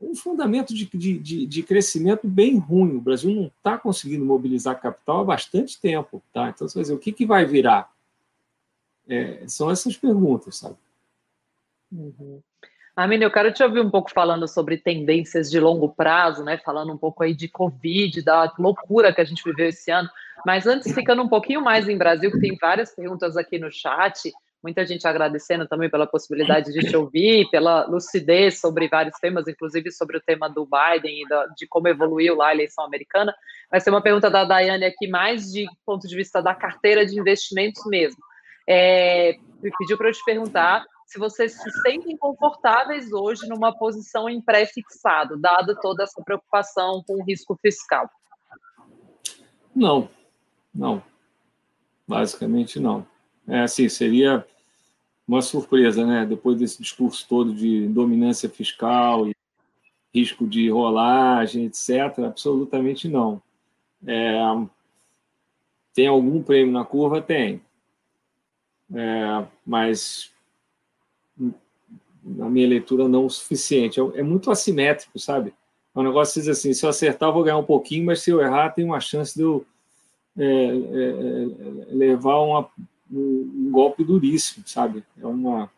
[0.00, 2.96] um fundamento de, de, de, crescimento bem ruim.
[2.96, 6.22] O Brasil não está conseguindo mobilizar capital há bastante tempo.
[6.32, 6.48] Tá?
[6.48, 7.90] Então, você vai dizer, o que, que vai virar?
[9.08, 10.76] É, são essas perguntas, sabe?
[11.90, 12.40] Uhum.
[13.20, 16.58] Eu quero te ouvir um pouco falando sobre tendências de longo prazo, né?
[16.58, 20.08] Falando um pouco aí de Covid, da loucura que a gente viveu esse ano.
[20.44, 24.32] Mas antes, ficando um pouquinho mais em Brasil, que tem várias perguntas aqui no chat
[24.62, 29.90] muita gente agradecendo também pela possibilidade de te ouvir, pela lucidez sobre vários temas, inclusive
[29.92, 33.34] sobre o tema do Biden e da, de como evoluiu lá a eleição americana.
[33.70, 37.18] Vai ser uma pergunta da Daiane aqui, mais de ponto de vista da carteira de
[37.18, 38.22] investimentos mesmo.
[38.66, 39.36] É,
[39.78, 45.38] pediu para eu te perguntar se vocês se sentem confortáveis hoje numa posição em pré-fixado,
[45.38, 48.10] dada toda essa preocupação com o risco fiscal.
[49.74, 50.10] Não,
[50.74, 51.02] não.
[52.06, 53.06] Basicamente não.
[53.48, 54.46] É, assim, seria
[55.26, 56.26] uma surpresa, né?
[56.26, 59.34] Depois desse discurso todo de dominância fiscal e
[60.14, 62.18] risco de rolagem, etc.
[62.26, 63.40] Absolutamente não.
[64.06, 64.38] É,
[65.94, 67.22] tem algum prêmio na curva?
[67.22, 67.60] Tem.
[68.94, 70.30] É, mas
[72.22, 73.98] na minha leitura não o suficiente.
[73.98, 75.54] É, é, muito assimétrico, sabe?
[75.94, 78.30] É um negócio que diz assim, se eu acertar, vou ganhar um pouquinho, mas se
[78.30, 79.66] eu errar, tem uma chance de eu
[80.36, 82.70] é, é, é levar uma
[83.10, 85.04] um, golpe duríssimo, sabe?
[85.20, 85.70] É uma,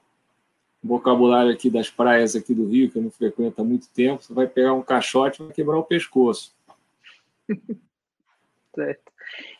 [0.82, 4.22] um vocabulário aqui das praias aqui do Rio, que eu não frequento há muito tempo,
[4.22, 6.54] você vai pegar um caixote e vai quebrar o pescoço.
[8.74, 9.10] certo.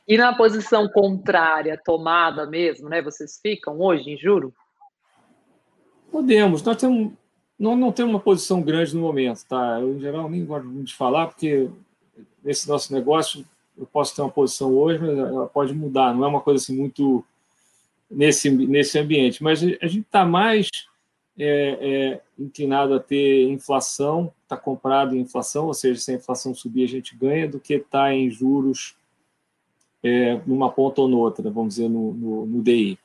[0.07, 3.01] E na posição contrária, tomada mesmo, né?
[3.01, 4.53] Vocês ficam hoje em juro?
[6.11, 6.63] Podemos.
[6.63, 7.13] Nós temos,
[7.57, 9.79] não, não temos uma posição grande no momento, tá?
[9.81, 11.71] Eu, em geral, nem gosto muito de falar, porque
[12.43, 13.45] nesse nosso negócio
[13.79, 16.13] eu posso ter uma posição hoje, mas ela pode mudar.
[16.13, 17.25] Não é uma coisa assim muito
[18.11, 19.43] nesse, nesse ambiente.
[19.43, 20.69] Mas a gente está mais
[21.39, 26.55] é, é, inclinado a ter inflação, está comprado em inflação, ou seja, se a inflação
[26.55, 28.97] subir, a gente ganha, do que está em juros
[30.03, 32.99] é, numa ponta ou noutra, vamos dizer, no, no, no DI.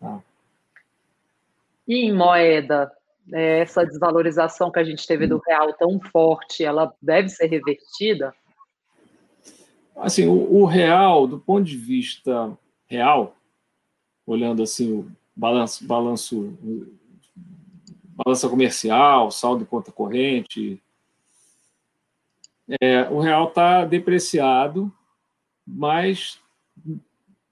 [0.00, 0.22] Tá?
[1.86, 2.90] E em moeda,
[3.32, 8.34] é, essa desvalorização que a gente teve do real tão forte, ela deve ser revertida?
[9.96, 13.36] Assim, o, o real, do ponto de vista real,
[14.26, 16.56] olhando assim o balanço, balanço
[18.14, 20.80] balança comercial, saldo de conta corrente.
[22.80, 24.92] É, o real está depreciado,
[25.66, 26.40] mas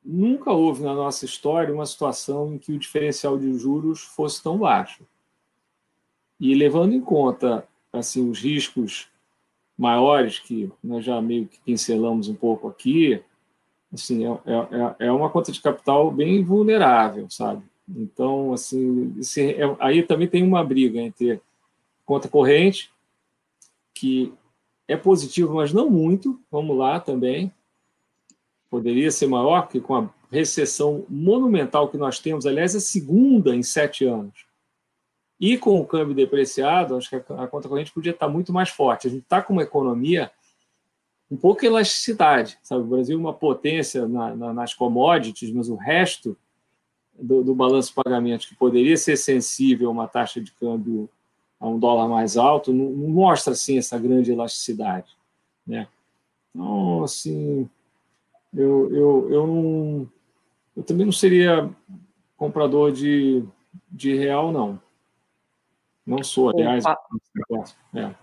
[0.04, 4.58] nunca houve na nossa história uma situação em que o diferencial de juros fosse tão
[4.58, 5.06] baixo.
[6.38, 9.08] E levando em conta assim os riscos
[9.76, 13.22] maiores que nós já meio que pincelamos um pouco aqui,
[13.92, 14.30] assim, é,
[15.00, 17.62] é, é uma conta de capital bem vulnerável, sabe?
[17.88, 21.40] Então, assim, esse, é, aí também tem uma briga entre
[22.04, 22.90] conta corrente,
[23.94, 24.32] que
[24.88, 27.52] é positivo, mas não muito, vamos lá também,
[28.70, 33.62] poderia ser maior, porque com a recessão monumental que nós temos, aliás, a segunda em
[33.62, 34.46] sete anos,
[35.38, 39.08] e com o câmbio depreciado, acho que a conta corrente podia estar muito mais forte.
[39.08, 40.30] A gente está com uma economia
[41.32, 42.58] um pouco elasticidade.
[42.62, 42.82] Sabe?
[42.82, 46.36] O Brasil é uma potência na, na, nas commodities, mas o resto
[47.18, 51.08] do, do balanço de pagamentos, que poderia ser sensível a uma taxa de câmbio
[51.58, 55.16] a um dólar mais alto, não, não mostra assim essa grande elasticidade.
[55.66, 55.88] Né?
[56.50, 57.66] Então, assim,
[58.52, 60.10] eu, eu, eu, não,
[60.76, 61.70] eu também não seria
[62.36, 63.42] comprador de,
[63.90, 64.78] de real, não.
[66.04, 66.84] Não sou, aliás.
[67.94, 68.14] É.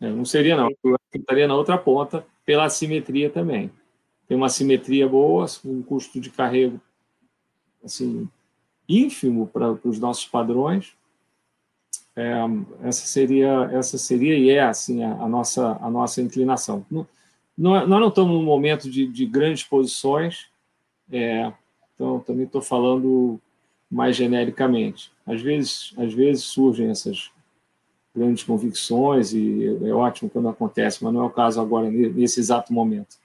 [0.00, 0.68] É, não seria, não.
[0.84, 3.70] Eu estaria na outra ponta pela assimetria também.
[4.26, 6.80] Tem uma assimetria boa, um custo de carrego
[7.82, 8.28] assim,
[8.88, 10.96] ínfimo para os nossos padrões.
[12.14, 12.32] É,
[12.82, 16.84] essa seria essa seria e é assim a, a nossa a nossa inclinação.
[16.90, 17.06] Não,
[17.56, 20.48] não, é, nós não estamos num momento de, de grandes posições,
[21.10, 21.52] é,
[21.94, 23.40] então também estou falando
[23.90, 25.12] mais genericamente.
[25.24, 27.30] Às vezes às vezes surgem essas
[28.14, 32.72] grandes convicções e é ótimo quando acontece, mas não é o caso agora nesse exato
[32.72, 33.16] momento,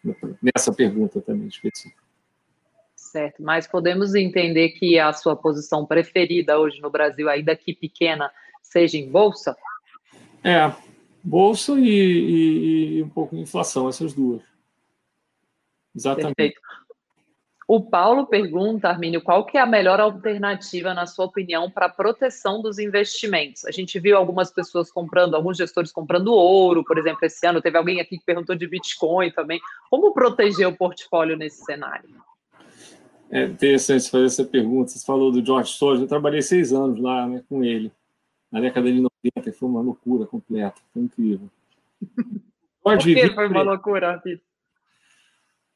[0.41, 2.01] nessa pergunta também específica.
[2.95, 8.31] Certo, mas podemos entender que a sua posição preferida hoje no Brasil, ainda que pequena,
[8.61, 9.55] seja em bolsa?
[10.43, 10.73] É,
[11.23, 14.41] bolsa e, e, e um pouco de inflação, essas duas.
[15.95, 16.35] Exatamente.
[16.35, 16.61] Perfeito.
[17.73, 21.89] O Paulo pergunta, Armínio, qual que é a melhor alternativa, na sua opinião, para a
[21.89, 23.65] proteção dos investimentos?
[23.65, 27.63] A gente viu algumas pessoas comprando, alguns gestores comprando ouro, por exemplo, esse ano.
[27.63, 29.59] Teve alguém aqui que perguntou de Bitcoin também.
[29.89, 32.07] Como proteger o portfólio nesse cenário?
[33.31, 34.91] É interessante fazer essa pergunta.
[34.91, 35.99] Você falou do George Soros.
[35.99, 37.91] Eu trabalhei seis anos lá né, com ele,
[38.51, 39.51] na década de 90.
[39.51, 40.79] Foi uma loucura completa.
[40.93, 41.49] Foi incrível.
[42.83, 44.52] Por que foi uma loucura, Vitor?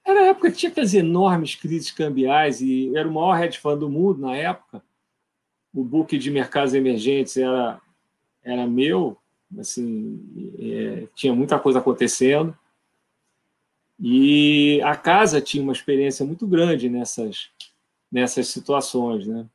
[0.08, 3.78] Era a época que tinha aquelas enormes crises cambiais e era o maior hedge fund
[3.78, 4.82] do mundo na época.
[5.74, 7.82] O book de mercados emergentes era,
[8.42, 9.18] era meu,
[9.60, 12.58] assim, é, tinha muita coisa acontecendo.
[14.00, 17.50] E a casa tinha uma experiência muito grande nessas,
[18.10, 19.46] nessas situações, né?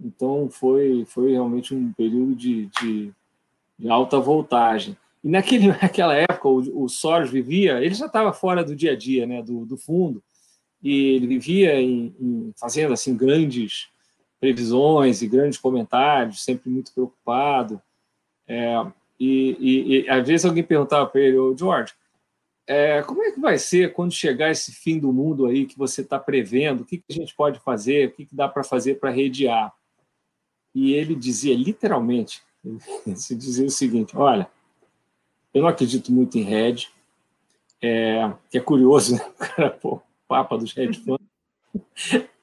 [0.00, 3.12] Então foi, foi realmente um período de, de,
[3.78, 4.96] de alta voltagem.
[5.28, 8.96] E naquele, naquela época, o, o Soros vivia, ele já estava fora do dia a
[8.96, 10.24] dia, né, do, do fundo,
[10.82, 13.88] e ele vivia em, em, fazendo assim grandes
[14.40, 17.82] previsões e grandes comentários, sempre muito preocupado.
[18.46, 18.74] É,
[19.20, 21.92] e, e, e, às vezes alguém perguntava para ele, ô George,
[22.66, 26.00] é, como é que vai ser quando chegar esse fim do mundo aí que você
[26.00, 26.82] está prevendo?
[26.82, 28.08] O que, que, a gente pode fazer?
[28.08, 29.74] O que, que dá para fazer para rediar?
[30.74, 34.48] E ele dizia literalmente, ele dizia o seguinte: olha,
[35.58, 36.88] eu não acredito muito em hedge,
[37.82, 39.24] é, que é curioso, né?
[39.34, 41.26] o cara, pô, papa dos hedge funds.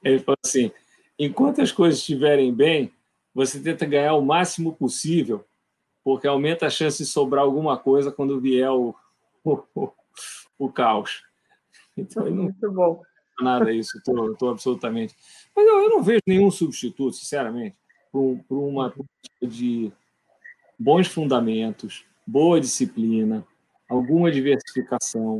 [0.02, 0.70] Ele falou assim:
[1.18, 2.92] enquanto as coisas estiverem bem,
[3.34, 5.44] você tenta ganhar o máximo possível,
[6.04, 8.94] porque aumenta a chance de sobrar alguma coisa quando vier o,
[9.44, 9.90] o,
[10.58, 11.22] o caos.
[11.96, 13.02] Então, não Muito bom.
[13.40, 15.14] nada isso, estou absolutamente.
[15.54, 17.76] Mas eu, eu, não vejo nenhum substituto, sinceramente,
[18.12, 18.94] para uma
[19.42, 19.92] de
[20.78, 23.46] bons fundamentos, boa disciplina,
[23.88, 25.38] alguma diversificação.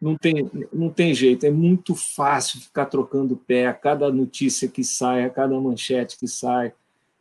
[0.00, 4.82] Não tem, não tem jeito, é muito fácil ficar trocando pé a cada notícia que
[4.82, 6.72] sai, a cada manchete que sai.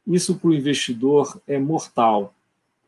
[0.08, 2.34] Isso para o investidor é mortal.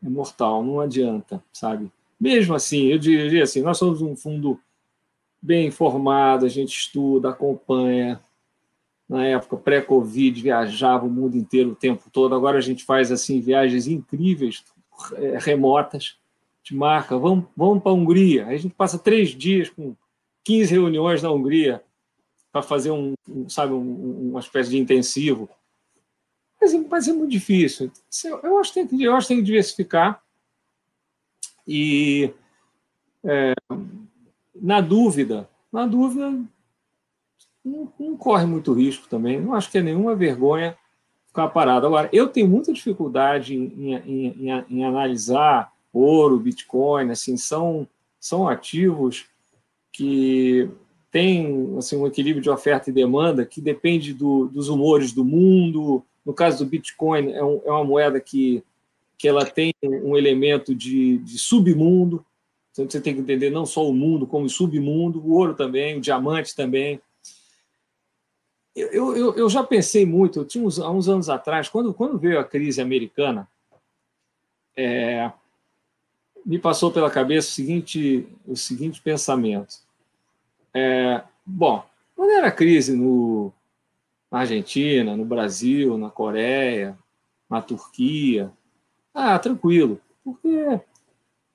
[0.04, 1.92] É mortal, não adianta, sabe?
[2.20, 4.58] Mesmo assim, eu diria assim, nós somos um fundo
[5.40, 8.20] bem informado, a gente estuda, acompanha.
[9.08, 12.34] Na época pré-Covid, viajava o mundo inteiro o tempo todo.
[12.34, 14.64] Agora a gente faz assim viagens incríveis,
[15.40, 16.18] remotas,
[16.62, 18.46] te marca, vamos, vamos para a Hungria.
[18.46, 19.94] Aí a gente passa três dias com
[20.44, 21.82] 15 reuniões na Hungria
[22.50, 25.48] para fazer um, um sabe, um, uma espécie de intensivo.
[26.60, 27.90] Mas, mas, é muito difícil.
[28.42, 30.22] Eu acho que tem que, eu acho que, tem que diversificar.
[31.66, 32.32] E
[33.24, 33.54] é,
[34.54, 36.30] na dúvida, na dúvida,
[37.64, 39.40] não, não, corre muito risco também.
[39.40, 40.76] Não acho que é nenhuma vergonha
[41.34, 41.84] ficar parado.
[41.84, 47.88] Agora, eu tenho muita dificuldade em, em, em, em analisar ouro, Bitcoin, assim, são,
[48.20, 49.26] são ativos
[49.92, 50.70] que
[51.10, 56.04] têm assim, um equilíbrio de oferta e demanda que depende do, dos humores do mundo.
[56.24, 58.62] No caso do Bitcoin, é, um, é, uma moeda que,
[59.18, 62.24] que ela tem um elemento de, de submundo,
[62.70, 65.96] então você tem que entender não só o mundo, como o submundo, o ouro também,
[65.96, 67.00] o diamante também.
[68.74, 72.18] Eu, eu, eu já pensei muito, eu tinha uns, há uns anos atrás, quando, quando
[72.18, 73.48] veio a crise americana,
[74.76, 75.30] é,
[76.44, 79.76] me passou pela cabeça o seguinte, o seguinte pensamento.
[80.72, 81.84] É, bom,
[82.16, 83.52] quando era crise no,
[84.30, 86.98] na Argentina, no Brasil, na Coreia,
[87.48, 88.52] na Turquia,
[89.14, 90.80] ah, tranquilo, porque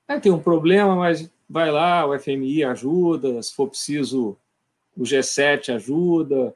[0.08, 4.38] aí tem um problema, mas vai lá, o FMI ajuda, se for preciso,
[4.96, 6.56] o G7 ajuda,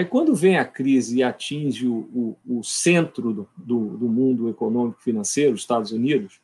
[0.00, 4.48] Aí, quando vem a crise e atinge o, o, o centro do, do, do, mundo
[4.48, 6.40] econômico financeiro, os Estados Unidos,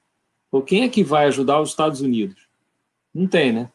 [0.66, 2.50] quem é que vai ajudar os Estados Unidos?
[3.14, 3.72] Não tem, né?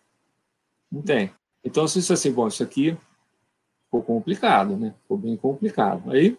[0.91, 1.31] Não tem.
[1.63, 2.95] Então, se isso assim, bom, isso aqui
[3.85, 4.93] ficou complicado, né?
[5.01, 6.11] Ficou bem complicado.
[6.11, 6.37] Aí,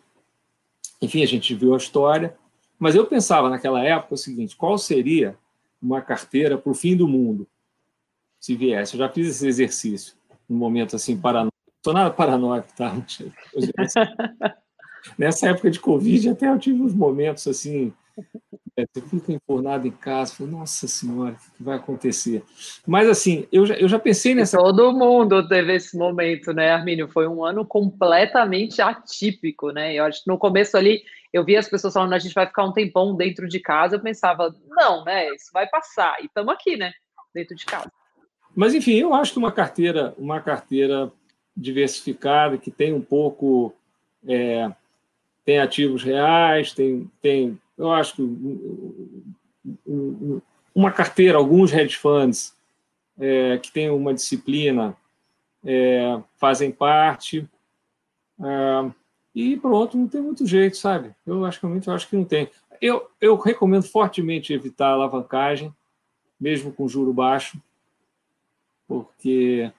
[1.01, 2.39] enfim, a gente viu a história,
[2.79, 5.37] mas eu pensava naquela época o seguinte: qual seria
[5.83, 7.45] uma carteira para o fim do mundo,
[8.39, 8.95] se viesse?
[8.95, 10.15] Eu já fiz esse exercício,
[10.49, 11.52] num momento assim, paranoico.
[11.83, 12.95] Estou nada paranoico, tá?
[15.19, 17.93] Nessa época de Covid, até eu tive uns momentos assim
[18.77, 22.45] é, você fica enfurnado em casa, fala, nossa senhora, o que vai acontecer?
[22.87, 24.57] Mas assim, eu já, eu já pensei nessa.
[24.57, 27.09] Todo mundo teve esse momento, né, Armínio?
[27.09, 29.95] Foi um ano completamente atípico, né?
[29.95, 31.03] Eu acho que no começo ali,
[31.33, 34.01] eu vi as pessoas falando, a gente vai ficar um tempão dentro de casa, eu
[34.01, 35.29] pensava, não, né?
[35.35, 36.15] Isso vai passar.
[36.23, 36.93] E estamos aqui, né?
[37.35, 37.91] Dentro de casa.
[38.55, 41.11] Mas enfim, eu acho que uma carteira, uma carteira
[41.57, 43.75] diversificada, que tem um pouco.
[44.27, 44.71] É,
[45.45, 48.23] tem ativos reais, tem, tem eu acho que
[50.75, 52.57] uma carteira, alguns hedge funds
[53.19, 54.97] é, que têm uma disciplina
[55.65, 57.49] é, fazem parte.
[58.41, 58.91] É,
[59.35, 61.15] e pronto, não tem muito jeito, sabe?
[61.27, 62.49] Eu acho que eu acho que não tem.
[62.81, 65.75] Eu, eu recomendo fortemente evitar a alavancagem,
[66.41, 67.61] mesmo com juro baixo,
[68.87, 69.73] porque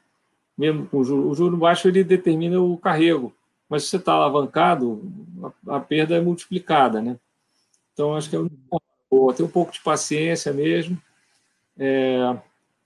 [0.57, 3.33] mesmo com o juro, o juro baixo ele determina o carrego,
[3.69, 5.01] mas se você está alavancado,
[5.67, 7.17] a, a perda é multiplicada, né?
[7.93, 8.39] Então, acho que é
[9.09, 9.33] boa.
[9.33, 10.97] Ter um pouco de paciência mesmo.
[11.77, 12.35] É,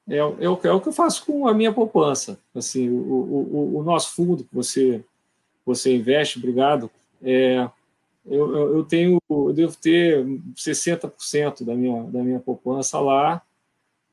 [0.07, 2.39] é, é, o, é, o, que eu faço com a minha poupança.
[2.55, 5.03] Assim, o, o, o nosso fundo que você,
[5.65, 6.89] você investe, obrigado,
[7.22, 7.70] é,
[8.26, 13.41] eu, eu, tenho, eu devo ter 60% da minha, da minha poupança lá,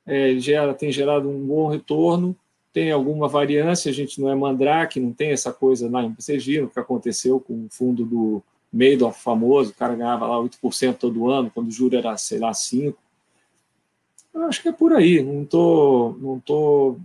[0.07, 2.37] é, gera, tem gerado um bom retorno,
[2.75, 6.71] tem alguma variância, a gente não é mandrake, não tem essa coisa lá, viram o
[6.71, 8.43] que aconteceu com o fundo do,
[8.75, 12.51] Madoff famoso, o cara ganhava lá 8% todo ano, quando o juro era, sei lá,
[12.51, 12.97] 5%.
[14.35, 16.99] Eu acho que é por aí, não tô, não tô,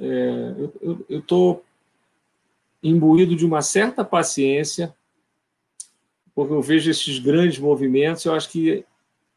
[0.00, 1.60] é, eu, eu tô
[2.82, 4.92] imbuído de uma certa paciência,
[6.34, 8.84] porque eu vejo esses grandes movimentos, eu acho que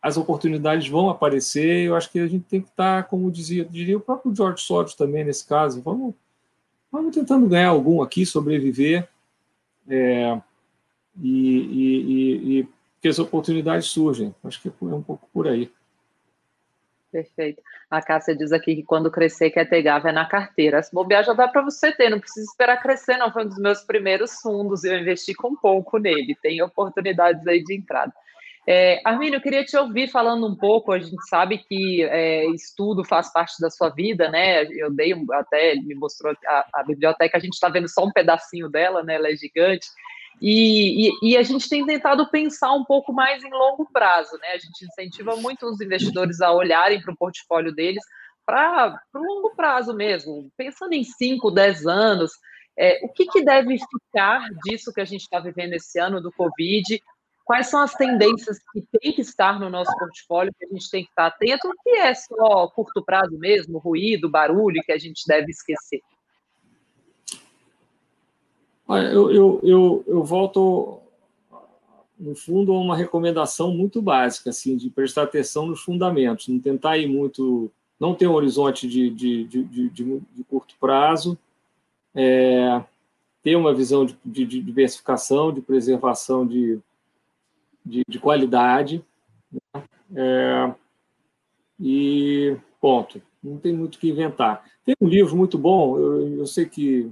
[0.01, 3.97] as oportunidades vão aparecer, eu acho que a gente tem que estar, como dizia, diria
[3.97, 6.15] o próprio George Soros também nesse caso, vamos,
[6.91, 9.07] vamos tentando ganhar algum aqui, sobreviver,
[9.89, 10.39] é,
[11.21, 12.67] e, e, e,
[13.01, 14.33] que as oportunidades surgem.
[14.43, 15.71] Acho que é um pouco por aí.
[17.11, 17.61] Perfeito.
[17.89, 20.81] A Cássia diz aqui que quando crescer quer ter Gávea na carteira.
[20.83, 23.33] Se bobear já dá para você ter, não precisa esperar crescer, não.
[23.33, 26.37] Foi um dos meus primeiros fundos e eu investi com pouco nele.
[26.39, 28.13] Tem oportunidades aí de entrada.
[28.67, 30.91] É, Arminio, eu queria te ouvir falando um pouco.
[30.91, 34.63] A gente sabe que é, estudo faz parte da sua vida, né?
[34.65, 38.11] Eu dei até, ele me mostrou a, a biblioteca, a gente está vendo só um
[38.11, 39.15] pedacinho dela, né?
[39.15, 39.87] Ela é gigante.
[40.41, 44.49] E, e, e, a gente tem tentado pensar um pouco mais em longo prazo, né?
[44.53, 48.03] A gente incentiva muito os investidores a olharem para o portfólio deles
[48.49, 52.31] para o longo prazo mesmo, pensando em 5, 10 anos.
[52.75, 56.31] É, o que, que deve ficar disso que a gente está vivendo esse ano do
[56.31, 56.99] Covid?
[57.49, 61.03] Quais são as tendências que tem que estar no nosso portfólio, que a gente tem
[61.03, 65.49] que estar atento, que é só curto prazo mesmo, ruído, barulho, que a gente deve
[65.49, 65.99] esquecer?
[68.87, 70.99] Eu, eu, eu, eu volto,
[72.19, 76.99] no fundo, a uma recomendação muito básica, assim, de prestar atenção nos fundamentos, não tentar
[76.99, 81.35] ir muito, não ter um horizonte de, de, de, de, curto prazo,
[82.13, 82.79] é,
[83.41, 86.79] ter uma visão de, diversificação, de preservação de,
[87.85, 89.03] de, de qualidade,
[89.51, 89.83] né?
[90.15, 90.73] é,
[91.79, 93.21] e ponto.
[93.41, 94.65] Não tem muito o que inventar.
[94.85, 97.09] Tem um livro muito bom, eu, eu sei que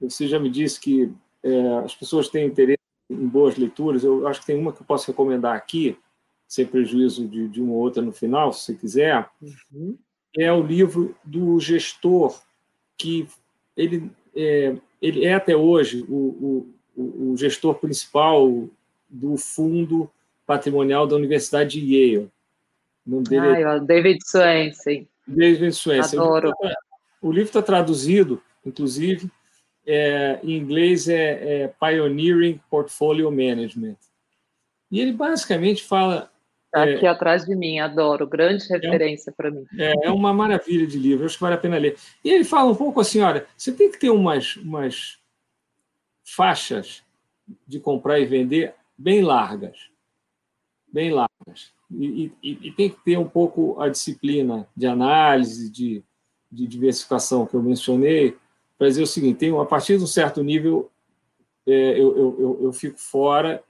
[0.00, 2.78] você já me disse que é, as pessoas têm interesse
[3.10, 4.04] em boas leituras.
[4.04, 5.96] Eu acho que tem uma que eu posso recomendar aqui,
[6.46, 9.28] sem prejuízo de, de uma ou outra no final, se você quiser.
[9.72, 9.96] Uhum.
[10.36, 12.38] É o livro do gestor
[12.96, 13.26] que
[13.76, 18.68] ele é, ele é até hoje o, o, o gestor principal
[19.08, 20.10] do fundo
[20.46, 22.30] patrimonial da Universidade de Yale.
[23.06, 23.80] O nome dele é...
[23.80, 25.08] David Swensen.
[25.26, 26.18] David Swensen.
[26.18, 26.52] Adoro.
[27.20, 29.30] O livro está traduzido, inclusive,
[29.86, 33.96] é, em inglês é, é, Pioneering Portfolio Management.
[34.90, 36.30] E ele basicamente fala.
[36.66, 39.64] Está aqui é, atrás de mim, adoro, grande é referência para mim.
[39.78, 41.96] É, é, uma maravilha de livro, acho que vale a pena ler.
[42.22, 45.18] E ele fala um pouco assim: olha, você tem que ter umas, umas
[46.24, 47.02] faixas
[47.66, 49.90] de comprar e vender bem largas.
[50.92, 51.72] Bem largas.
[51.90, 56.02] E, e, e tem que ter um pouco a disciplina de análise, de,
[56.50, 58.36] de diversificação que eu mencionei,
[58.78, 60.90] para dizer o seguinte: tem, a partir de um certo nível,
[61.66, 63.62] é, eu, eu, eu, fico fora,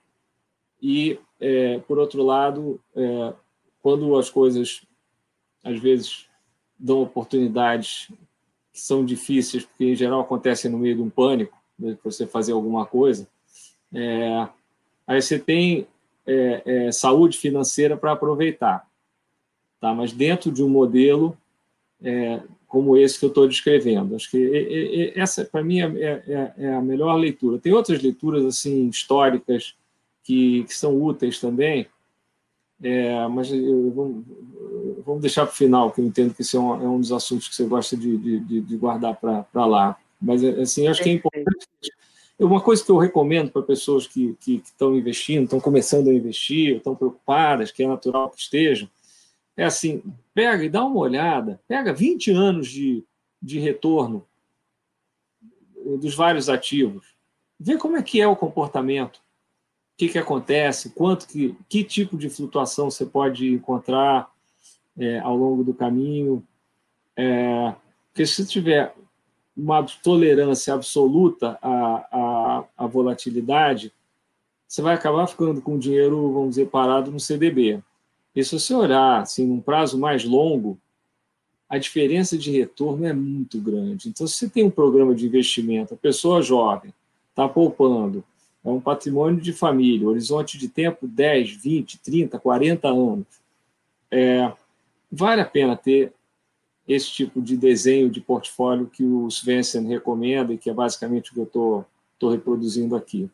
[0.80, 3.34] e, é, por outro lado, é,
[3.80, 4.82] quando as coisas,
[5.64, 6.28] às vezes,
[6.78, 8.10] dão oportunidades
[8.72, 12.52] que são difíceis, porque em geral acontecem no meio de um pânico, né, você fazer
[12.52, 13.28] alguma coisa.
[13.94, 14.48] É,
[15.06, 15.86] aí você tem
[16.26, 18.86] é, é, saúde financeira para aproveitar,
[19.80, 19.94] tá?
[19.94, 21.36] mas dentro de um modelo
[22.02, 24.14] é, como esse que eu estou descrevendo.
[24.16, 27.58] Acho que essa, para mim, é, é, é, a melhor leitura.
[27.58, 29.74] Tem outras leituras assim históricas
[30.22, 31.86] que, que são úteis também,
[32.82, 34.24] é, mas eu, vamos,
[35.04, 37.12] vamos deixar para o final, que eu entendo que esse é um, é um dos
[37.12, 39.96] assuntos que você gosta de, de, de guardar para lá.
[40.20, 41.68] Mas, assim, acho que é importante.
[42.38, 46.14] Uma coisa que eu recomendo para pessoas que, que, que estão investindo, estão começando a
[46.14, 48.88] investir, estão preocupadas, que é natural que estejam,
[49.56, 50.02] é assim,
[50.34, 53.02] pega e dá uma olhada, pega 20 anos de,
[53.40, 54.26] de retorno
[55.98, 57.14] dos vários ativos,
[57.58, 62.18] vê como é que é o comportamento, o que, que acontece, quanto que, que tipo
[62.18, 64.30] de flutuação você pode encontrar
[64.98, 66.46] é, ao longo do caminho.
[67.16, 67.74] É,
[68.08, 68.94] porque se tiver
[69.56, 73.92] uma tolerância absoluta à, à, à volatilidade,
[74.68, 77.80] você vai acabar ficando com o dinheiro, vamos dizer, parado no CDB.
[78.34, 80.78] E se você olhar assim, num prazo mais longo,
[81.68, 84.08] a diferença de retorno é muito grande.
[84.08, 86.92] Então, se você tem um programa de investimento, a pessoa jovem
[87.30, 88.22] está poupando,
[88.64, 93.26] é um patrimônio de família, horizonte de tempo 10, 20, 30, 40 anos,
[94.10, 94.52] é,
[95.10, 96.12] vale a pena ter
[96.88, 101.34] esse tipo de desenho de portfólio que o Svensson recomenda e que é basicamente o
[101.34, 101.84] que eu
[102.14, 103.28] estou reproduzindo aqui.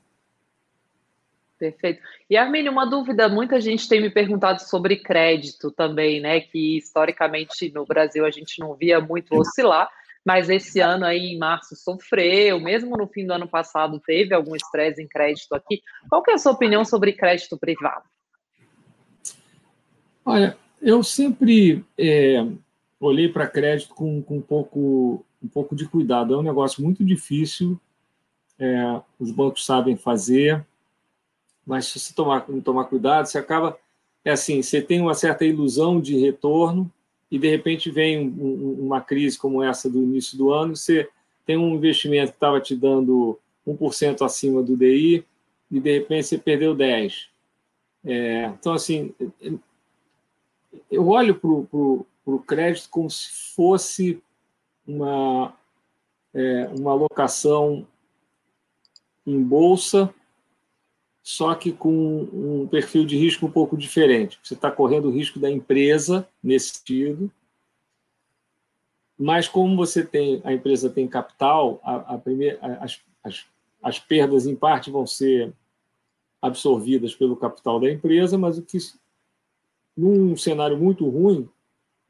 [1.59, 2.03] Perfeito.
[2.29, 6.41] E Arminio, uma dúvida, muita gente tem me perguntado sobre crédito também, né?
[6.41, 9.89] Que historicamente no Brasil a gente não via muito oscilar,
[10.25, 14.57] mas esse ano aí em março sofreu, mesmo no fim do ano passado teve algum
[14.57, 15.81] estresse em crédito aqui.
[16.09, 18.07] Qual é a sua opinião sobre crédito privado?
[20.25, 22.45] Olha, eu sempre é,
[23.07, 26.35] olhei para crédito com, com, um, pouco, um pouco de cuidado.
[26.35, 27.79] É um negócio muito difícil,
[28.59, 30.65] é, os bancos sabem fazer,
[31.67, 33.77] mas se você tomar, não tomar cuidado, você acaba.
[34.25, 36.91] É assim: você tem uma certa ilusão de retorno,
[37.31, 41.09] e de repente vem um, uma crise como essa do início do ano, você
[41.45, 45.25] tem um investimento que estava te dando 1% acima do DI,
[45.71, 47.29] e de repente você perdeu 10%.
[48.05, 49.15] É, então, assim,
[50.91, 52.07] eu olho para o
[52.47, 54.23] crédito como se fosse
[54.87, 55.55] uma,
[56.33, 57.87] é, uma alocação
[59.27, 60.13] em bolsa
[61.23, 64.41] só que com um perfil de risco um pouco diferente.
[64.43, 67.31] Você está correndo o risco da empresa nesse sentido,
[69.17, 73.47] mas como você tem a empresa tem capital, a, a primeira, as, as,
[73.81, 75.53] as perdas em parte vão ser
[76.41, 78.79] absorvidas pelo capital da empresa, mas o que
[79.97, 81.49] num cenário muito ruim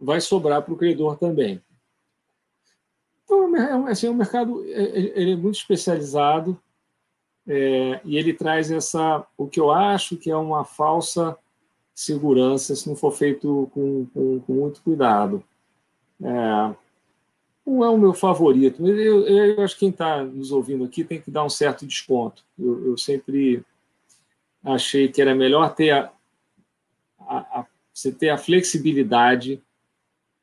[0.03, 1.62] vai sobrar para o credor também.
[3.24, 6.61] Então, é, assim, o mercado é, é, ele é muito especializado,
[7.46, 11.36] é, e ele traz essa, o que eu acho que é uma falsa
[11.94, 15.42] segurança se não for feito com, com, com muito cuidado.
[16.22, 16.74] É,
[17.64, 21.05] não é o meu favorito, mas eu, eu acho que quem está nos ouvindo aqui
[21.05, 22.44] tem que dar um certo desconto.
[22.59, 23.64] Eu, eu sempre
[24.64, 26.12] achei que era melhor ter a,
[27.20, 29.62] a, a, você ter a flexibilidade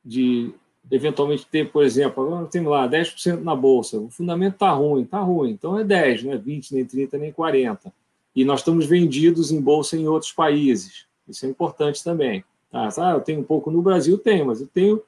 [0.03, 0.53] de
[0.91, 5.19] eventualmente ter, por exemplo, agora temos lá 10% na bolsa, o fundamento está ruim, está
[5.19, 7.93] ruim, então é 10, não é 20, nem 30, nem 40.
[8.35, 12.43] E nós estamos vendidos em bolsa em outros países, isso é importante também.
[12.71, 12.89] Tá?
[12.97, 15.01] Ah, eu tenho um pouco no Brasil, tenho, mas eu tenho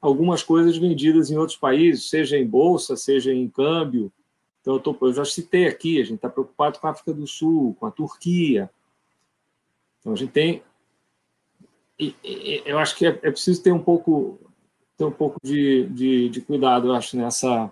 [0.00, 4.12] algumas coisas vendidas em outros países, seja em bolsa, seja em câmbio.
[4.60, 7.26] Então, eu, tô, eu já citei aqui, a gente está preocupado com a África do
[7.26, 8.68] Sul, com a Turquia.
[10.00, 10.62] Então, a gente tem.
[12.64, 14.38] Eu acho que é, é preciso ter um pouco
[14.96, 17.70] ter um pouco de, de, de cuidado, eu acho, nessa,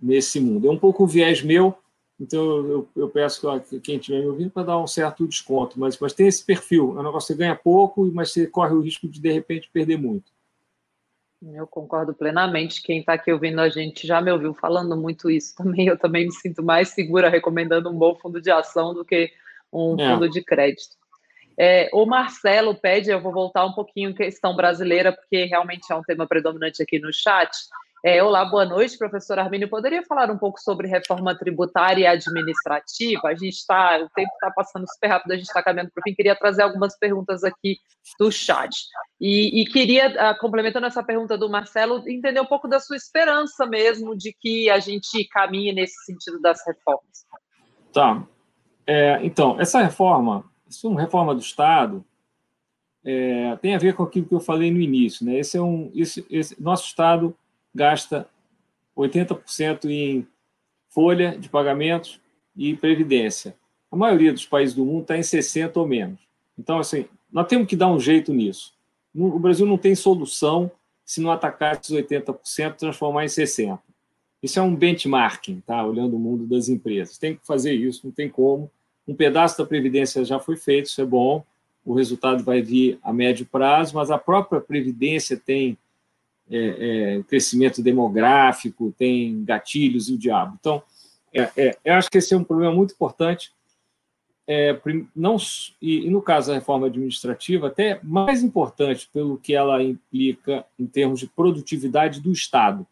[0.00, 0.66] nesse mundo.
[0.66, 1.74] É um pouco o viés meu,
[2.20, 5.98] então eu, eu peço que quem estiver me ouvindo para dar um certo desconto, mas,
[5.98, 8.80] mas tem esse perfil, é um negócio que você ganha pouco, mas você corre o
[8.80, 10.30] risco de, de repente, perder muito.
[11.54, 12.80] Eu concordo plenamente.
[12.80, 15.88] Quem está aqui ouvindo a gente já me ouviu falando muito isso também.
[15.88, 19.28] Eu também me sinto mais segura recomendando um bom fundo de ação do que
[19.72, 20.14] um é.
[20.14, 20.96] fundo de crédito.
[21.58, 26.02] É, o Marcelo pede, eu vou voltar um pouquinho questão brasileira, porque realmente é um
[26.02, 27.50] tema predominante aqui no chat.
[28.04, 29.68] É, olá, boa noite, professor Armínio.
[29.68, 33.28] Poderia falar um pouco sobre reforma tributária e administrativa?
[33.28, 36.02] A gente está, o tempo está passando super rápido, a gente está caminhando para o
[36.02, 36.12] fim.
[36.12, 37.76] Queria trazer algumas perguntas aqui
[38.18, 38.74] do chat.
[39.20, 43.66] E, e queria, uh, complementando essa pergunta do Marcelo, entender um pouco da sua esperança
[43.66, 47.24] mesmo de que a gente caminhe nesse sentido das reformas.
[47.92, 48.20] Tá.
[48.84, 52.04] É, então, essa reforma isso é uma reforma do Estado,
[53.04, 55.24] é, tem a ver com aquilo que eu falei no início.
[55.24, 55.38] Né?
[55.38, 57.36] Esse é um, esse, esse, nosso Estado
[57.74, 58.28] gasta
[58.96, 60.26] 80% em
[60.88, 62.20] folha de pagamentos
[62.56, 63.56] e previdência.
[63.90, 66.20] A maioria dos países do mundo está em 60% ou menos.
[66.58, 68.74] Então, assim, nós temos que dar um jeito nisso.
[69.14, 70.70] O Brasil não tem solução
[71.04, 73.78] se não atacar esses 80%, transformar em 60%.
[74.42, 75.84] Isso é um benchmarking, tá?
[75.86, 77.16] olhando o mundo das empresas.
[77.16, 78.70] Tem que fazer isso, não tem como.
[79.06, 81.44] Um pedaço da Previdência já foi feito, isso é bom.
[81.84, 85.76] O resultado vai vir a médio prazo, mas a própria Previdência tem
[86.50, 90.56] é, é, crescimento demográfico, tem gatilhos e o diabo.
[90.60, 90.82] Então,
[91.32, 93.52] é, é eu acho que esse é um problema muito importante
[94.46, 94.78] é,
[95.14, 95.36] não,
[95.80, 100.86] e, e, no caso da reforma administrativa, até mais importante pelo que ela implica em
[100.86, 102.86] termos de produtividade do Estado.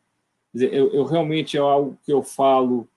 [0.55, 2.89] Dizer, eu, eu, realmente é algo que eu falo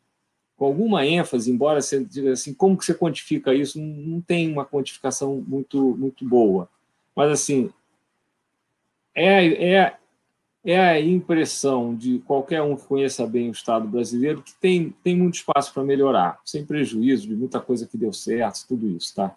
[0.64, 3.78] com alguma ênfase, embora você diga assim, como que você quantifica isso?
[3.82, 6.70] Não, tem uma quantificação muito, muito boa.
[7.14, 7.70] Mas, assim,
[9.14, 9.97] é, é
[10.66, 15.14] é a impressão de qualquer um que conheça bem o Estado brasileiro que tem, tem
[15.14, 19.14] muito espaço para melhorar, sem prejuízo de muita coisa que deu certo, tudo isso.
[19.14, 19.36] Tá?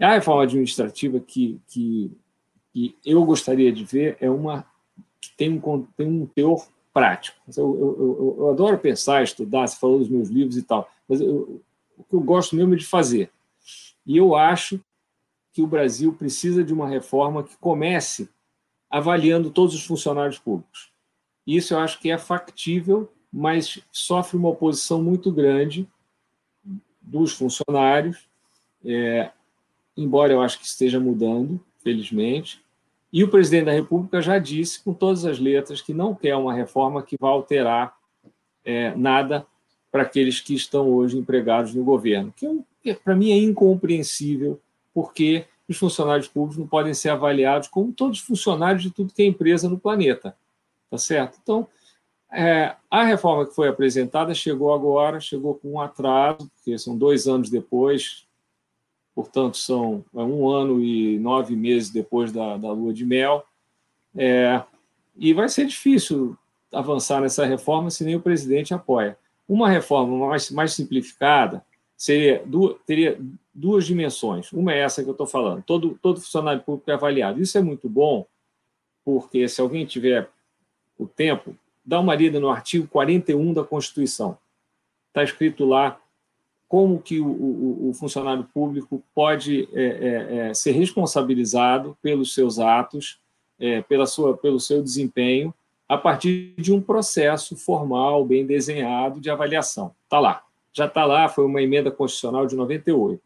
[0.00, 2.10] A reforma administrativa que, que,
[2.72, 4.64] que eu gostaria de ver é uma
[5.20, 6.66] que tem um, tem um teor
[6.98, 7.38] prático.
[7.56, 11.20] Eu, eu, eu, eu adoro pensar, estudar, você falou dos meus livros e tal, mas
[11.20, 11.60] o
[12.08, 13.30] que eu gosto mesmo é de fazer.
[14.04, 14.80] E eu acho
[15.52, 18.28] que o Brasil precisa de uma reforma que comece
[18.90, 20.90] avaliando todos os funcionários públicos.
[21.46, 25.88] Isso eu acho que é factível, mas sofre uma oposição muito grande
[27.00, 28.28] dos funcionários,
[28.84, 29.30] é,
[29.96, 32.60] embora eu acho que esteja mudando, felizmente.
[33.12, 36.52] E o presidente da República já disse, com todas as letras, que não quer uma
[36.52, 37.96] reforma que vá alterar
[38.64, 39.46] é, nada
[39.90, 42.46] para aqueles que estão hoje empregados no governo, que,
[42.82, 44.60] que para mim é incompreensível,
[44.92, 49.22] porque os funcionários públicos não podem ser avaliados como todos os funcionários de tudo que
[49.22, 50.36] é empresa no planeta.
[50.90, 51.38] Tá certo?
[51.42, 51.66] Então,
[52.30, 57.26] é, a reforma que foi apresentada chegou agora, chegou com um atraso, porque são dois
[57.26, 58.26] anos depois,
[59.18, 63.44] portanto, são é um ano e nove meses depois da, da lua de mel.
[64.16, 64.62] É,
[65.16, 66.38] e vai ser difícil
[66.72, 69.18] avançar nessa reforma se nem o presidente apoia.
[69.48, 71.64] Uma reforma mais, mais simplificada
[71.96, 72.44] seria,
[72.86, 73.20] teria
[73.52, 74.52] duas dimensões.
[74.52, 75.64] Uma é essa que eu estou falando.
[75.64, 77.42] Todo, todo funcionário público é avaliado.
[77.42, 78.24] Isso é muito bom,
[79.04, 80.30] porque se alguém tiver
[80.96, 84.38] o tempo, dá uma lida no artigo 41 da Constituição.
[85.08, 86.00] Está escrito lá
[86.68, 92.58] como que o, o, o funcionário público pode é, é, é, ser responsabilizado pelos seus
[92.58, 93.18] atos,
[93.58, 95.52] é, pela sua, pelo seu desempenho,
[95.88, 99.94] a partir de um processo formal, bem desenhado de avaliação.
[100.04, 100.42] Está lá.
[100.70, 103.22] Já está lá, foi uma emenda constitucional de 98.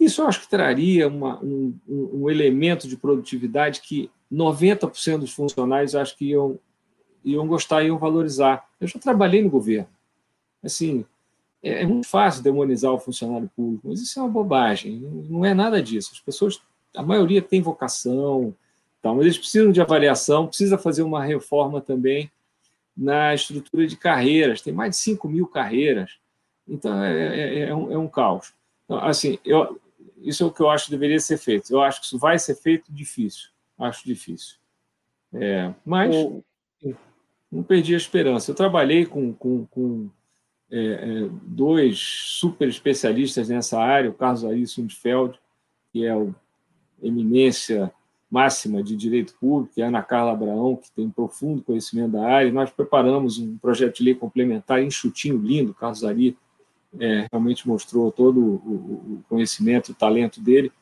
[0.00, 5.94] Isso eu acho que traria uma, um, um, elemento de produtividade que 90% dos funcionários
[5.94, 6.58] acho que iam,
[7.24, 8.68] iam gostar, iam valorizar.
[8.80, 9.88] Eu já trabalhei no governo.
[10.62, 11.04] Assim,
[11.64, 14.98] é, é muito fácil demonizar o funcionário público, mas isso é uma bobagem.
[15.30, 16.10] Não é nada disso.
[16.12, 16.60] As pessoas,
[16.94, 18.54] a maioria tem vocação,
[19.00, 22.30] tal, mas eles precisam de avaliação, precisa fazer uma reforma também
[22.94, 24.60] na estrutura de carreiras.
[24.60, 26.18] Tem mais de 5 mil carreiras.
[26.68, 28.52] Então, é, é, é, um, é um caos.
[28.84, 29.80] Então, assim, eu,
[30.18, 31.72] isso é o que eu acho que deveria ser feito.
[31.72, 33.48] Eu acho que isso vai ser feito difícil.
[33.78, 34.56] Acho difícil.
[35.32, 36.14] É, mas
[37.50, 38.50] não perdi a esperança.
[38.50, 40.10] Eu trabalhei com, com, com
[40.70, 45.38] é, é, dois super especialistas nessa área, o Carlos Ari Sundfeld,
[45.92, 46.34] que é o
[47.02, 47.92] eminência
[48.30, 52.50] máxima de direito público, e a Ana Carla Abraão, que tem profundo conhecimento da área.
[52.50, 56.36] Nós preparamos um projeto de lei complementar enxutinho, lindo, Carlos Ari
[56.98, 60.72] é, realmente mostrou todo o, o conhecimento, o talento dele.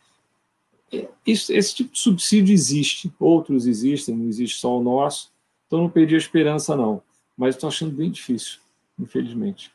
[0.93, 5.31] É, esse tipo de subsídio existe, outros existem, não existe só o nosso,
[5.67, 7.03] então não perdi a esperança, não.
[7.37, 8.59] Mas estou achando bem difícil,
[9.03, 9.73] infelizmente.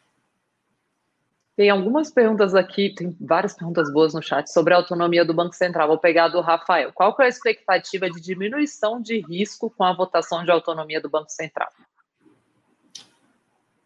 [1.56, 5.56] Tem algumas perguntas aqui, tem várias perguntas boas no chat sobre a autonomia do Banco
[5.56, 5.88] Central.
[5.88, 6.94] Vou pegar do Rafael.
[6.94, 11.32] Qual é a expectativa de diminuição de risco com a votação de autonomia do Banco
[11.32, 11.70] Central?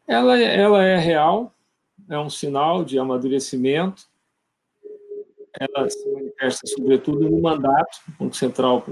[0.06, 1.54] Ela, ela é real,
[2.10, 4.04] é um sinal de amadurecimento.
[5.58, 8.00] Ela se manifesta, sobretudo, no mandato.
[8.10, 8.84] O Banco Central,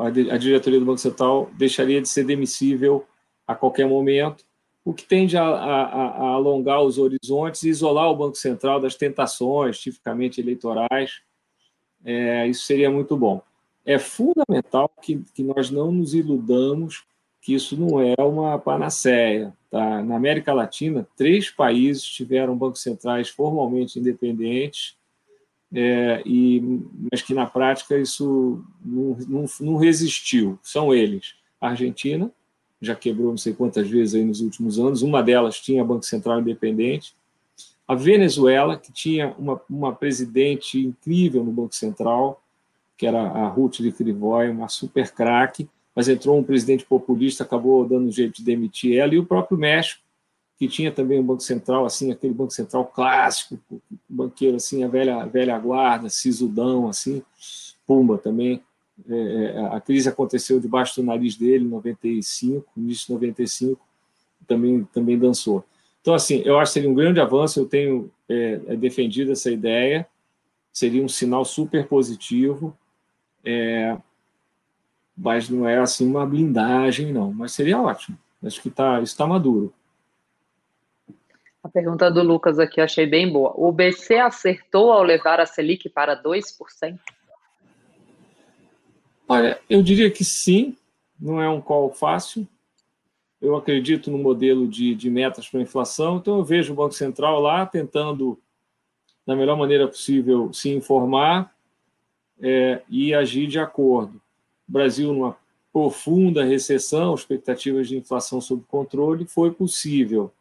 [0.00, 3.06] a diretoria do Banco Central deixaria de ser demissível
[3.46, 4.44] a qualquer momento,
[4.84, 8.94] o que tende a, a, a alongar os horizontes e isolar o Banco Central das
[8.94, 11.22] tentações, tipicamente eleitorais.
[12.04, 13.40] É, isso seria muito bom.
[13.86, 17.04] É fundamental que, que nós não nos iludamos
[17.44, 19.52] que isso não é uma panaceia.
[19.70, 20.02] Tá?
[20.02, 24.96] Na América Latina, três países tiveram bancos centrais formalmente independentes,
[25.70, 26.62] é, e,
[27.12, 30.58] mas que na prática isso não, não, não resistiu.
[30.62, 32.32] São eles: Argentina,
[32.84, 35.02] já quebrou não sei quantas vezes aí nos últimos anos.
[35.02, 37.14] Uma delas tinha Banco Central Independente.
[37.86, 42.42] A Venezuela, que tinha uma, uma presidente incrível no Banco Central,
[42.96, 47.86] que era a Ruth de Crivoy, uma super craque, mas entrou um presidente populista, acabou
[47.86, 50.02] dando um jeito de demitir ela, e o próprio México,
[50.58, 53.58] que tinha também um banco central, assim, aquele banco central clássico,
[54.08, 57.22] banqueiro assim, a velha, a velha guarda, sisudão, assim,
[57.86, 58.62] Pumba também.
[59.08, 63.80] É, é, a crise aconteceu debaixo do nariz dele em 95, início de 95,
[64.46, 65.64] também, também dançou.
[66.00, 69.50] Então, assim, eu acho que seria um grande avanço, eu tenho é, é defendido essa
[69.50, 70.06] ideia,
[70.72, 72.76] seria um sinal super positivo,
[73.44, 73.96] é,
[75.16, 78.18] mas não é assim uma blindagem, não, mas seria ótimo.
[78.42, 79.72] Acho que tá, isso está maduro.
[81.62, 83.54] A pergunta do Lucas aqui achei bem boa.
[83.56, 86.98] O BC acertou ao levar a Selic para 2%?
[89.26, 90.76] Olha, eu diria que sim,
[91.18, 92.46] não é um call fácil.
[93.40, 96.94] Eu acredito no modelo de, de metas para a inflação, então eu vejo o Banco
[96.94, 98.38] Central lá tentando,
[99.26, 101.54] da melhor maneira possível, se informar
[102.40, 104.20] é, e agir de acordo.
[104.68, 105.36] O Brasil, numa
[105.72, 110.32] profunda recessão, expectativas de inflação sob controle, foi possível.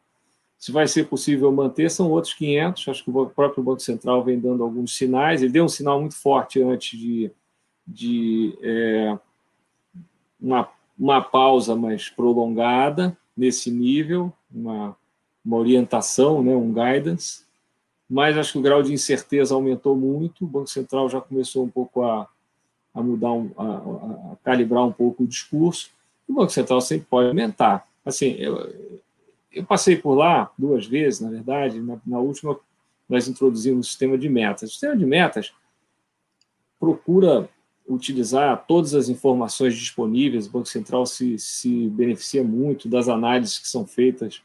[0.58, 2.88] Se vai ser possível manter, são outros 500.
[2.88, 5.42] Acho que o próprio Banco Central vem dando alguns sinais.
[5.42, 7.32] Ele deu um sinal muito forte antes de,
[7.86, 9.18] de é,
[10.40, 14.96] uma, uma pausa mais prolongada nesse nível, uma,
[15.44, 17.44] uma orientação, né, um guidance.
[18.10, 20.44] Mas acho que o grau de incerteza aumentou muito.
[20.44, 22.28] O Banco Central já começou um pouco a,
[22.94, 25.90] a mudar, um, a, a, calibrar um pouco o discurso.
[26.28, 27.88] O Banco Central sempre pode aumentar.
[28.06, 29.02] Assim, eu,
[29.52, 31.82] eu passei por lá duas vezes, na verdade.
[31.82, 32.60] Na, na última,
[33.10, 34.70] nós introduzimos o sistema de metas.
[34.70, 35.54] O sistema de metas
[36.80, 37.50] procura
[37.88, 40.48] utilizar todas as informações disponíveis.
[40.48, 44.42] O Banco Central se, se beneficia muito das análises que são feitas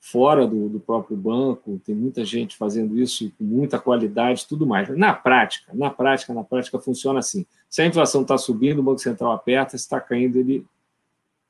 [0.00, 4.88] fora do, do, próprio banco, tem muita gente fazendo isso com muita qualidade tudo mais.
[4.96, 7.44] Na prática, na prática, na prática funciona assim.
[7.68, 10.64] Se a inflação está subindo, o Banco Central aperta, se está caindo, ele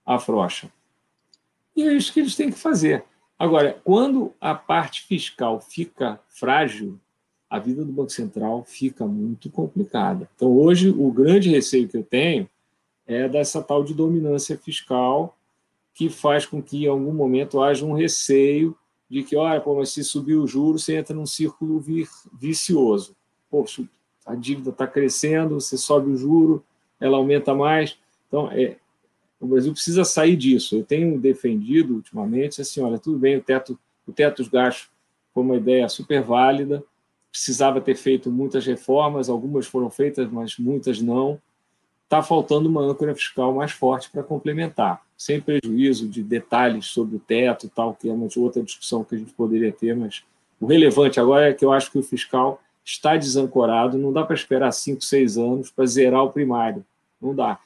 [0.06, 0.70] afrouxa.
[1.76, 3.04] E é isso que eles têm que fazer.
[3.38, 6.98] Agora, quando a parte fiscal fica frágil,
[7.48, 10.28] a vida do Banco Central fica muito complicada.
[10.34, 12.48] Então, hoje, o grande receio que eu tenho
[13.06, 15.36] é dessa tal de dominância fiscal
[15.94, 18.76] que faz com que, em algum momento, haja um receio
[19.08, 21.82] de que, olha, pô, mas se subir o juro, você entra num círculo
[22.32, 23.16] vicioso.
[23.48, 23.84] Poxa,
[24.26, 26.62] a dívida está crescendo, você sobe o juro,
[27.00, 27.96] ela aumenta mais.
[28.26, 28.76] Então, é,
[29.40, 30.76] o Brasil precisa sair disso.
[30.76, 34.90] Eu tenho defendido ultimamente assim, olha, tudo bem, o teto, o teto dos gastos
[35.32, 36.82] foi uma ideia super válida,
[37.30, 41.40] precisava ter feito muitas reformas, algumas foram feitas, mas muitas não.
[42.04, 47.18] Está faltando uma âncora fiscal mais forte para complementar, sem prejuízo de detalhes sobre o
[47.18, 50.24] teto, tal, que é uma outra discussão que a gente poderia ter, mas
[50.60, 54.36] o relevante agora é que eu acho que o fiscal está desancorado, não dá para
[54.36, 56.84] esperar cinco, seis anos para zerar o primário,
[57.20, 57.58] não dá.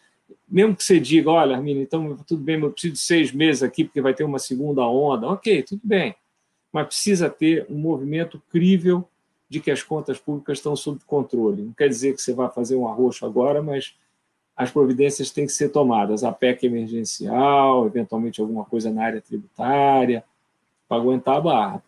[0.48, 3.84] Mesmo que você diga, olha, Arminio, então tudo bem, eu preciso de seis meses aqui
[3.84, 6.14] porque vai ter uma segunda onda, ok, tudo bem,
[6.72, 9.06] mas precisa ter um movimento crível
[9.50, 11.62] de que as contas públicas estão sob controle.
[11.62, 13.96] Não quer dizer que você vai fazer um arroxo agora, mas
[14.56, 20.22] as providências têm que ser tomadas, a PEC emergencial, eventualmente alguma coisa na área tributária,
[20.88, 21.82] para aguentar a barra.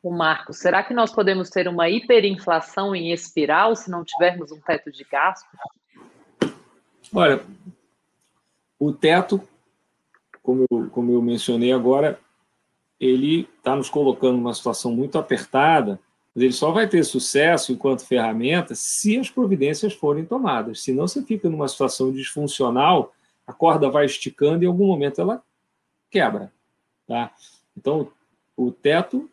[0.00, 4.60] O Marco, será que nós podemos ter uma hiperinflação em espiral se não tivermos um
[4.60, 5.48] teto de gasto?
[7.12, 7.42] Olha,
[8.78, 9.40] o teto,
[10.42, 12.20] como eu, como eu mencionei agora,
[13.00, 16.00] ele está nos colocando numa situação muito apertada
[16.34, 20.82] mas ele só vai ter sucesso enquanto ferramenta se as providências forem tomadas.
[20.82, 23.14] Senão você fica numa situação disfuncional,
[23.46, 25.42] a corda vai esticando e em algum momento ela
[26.10, 26.52] quebra.
[27.06, 27.32] Tá?
[27.76, 28.10] Então,
[28.56, 29.30] o teto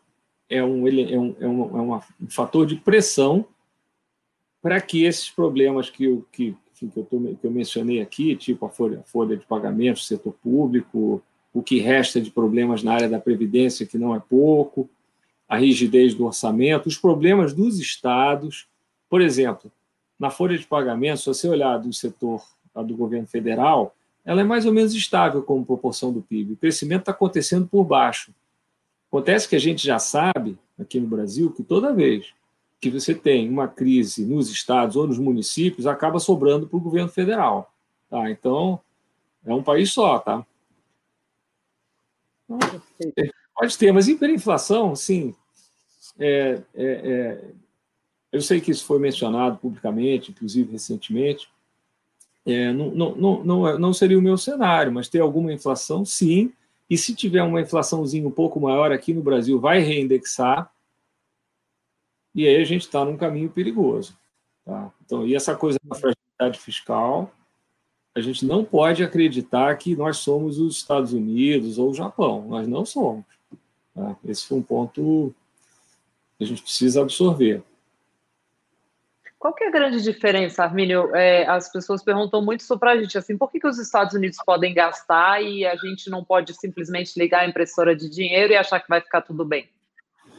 [0.48, 3.46] é um, é um, é um, é um fator de pressão
[4.60, 8.64] para que esses problemas que eu, que, que, eu tô, que eu mencionei aqui, tipo
[8.64, 11.20] a folha, a folha de pagamento, setor público,
[11.52, 14.88] o que resta de problemas na área da Previdência, que não é pouco,
[15.48, 18.66] a rigidez do orçamento, os problemas dos estados.
[19.08, 19.70] Por exemplo,
[20.18, 22.42] na folha de pagamento, se você olhar do setor
[22.74, 23.94] do governo federal,
[24.24, 26.54] ela é mais ou menos estável como proporção do PIB.
[26.54, 28.32] O crescimento está acontecendo por baixo.
[29.08, 32.32] Acontece que a gente já sabe, aqui no Brasil, que toda vez
[32.80, 37.08] que você tem uma crise nos estados ou nos municípios, acaba sobrando para o governo
[37.08, 37.72] federal.
[38.10, 38.30] Tá?
[38.30, 38.80] Então,
[39.44, 40.44] é um país só, tá?
[43.54, 45.34] Pode ter, mas hiperinflação, sim,
[46.18, 47.44] é, é, é,
[48.30, 51.48] eu sei que isso foi mencionado publicamente, inclusive recentemente.
[52.44, 56.52] É, não, não, não, não seria o meu cenário, mas ter alguma inflação, sim.
[56.88, 60.72] E se tiver uma inflaçãozinha um pouco maior aqui no Brasil, vai reindexar.
[62.34, 64.16] E aí a gente está num caminho perigoso.
[64.64, 64.92] Tá?
[65.04, 67.32] Então, e essa coisa da fragilidade fiscal,
[68.14, 72.46] a gente não pode acreditar que nós somos os Estados Unidos ou o Japão.
[72.46, 73.24] Nós não somos.
[73.94, 74.16] Tá?
[74.24, 75.34] Esse foi um ponto
[76.36, 77.62] que a gente precisa absorver.
[79.38, 81.14] Qual que é a grande diferença, Armínio?
[81.16, 84.38] É, as pessoas perguntam muito sobre a gente, assim, por que, que os Estados Unidos
[84.46, 88.78] podem gastar e a gente não pode simplesmente ligar a impressora de dinheiro e achar
[88.78, 89.68] que vai ficar tudo bem?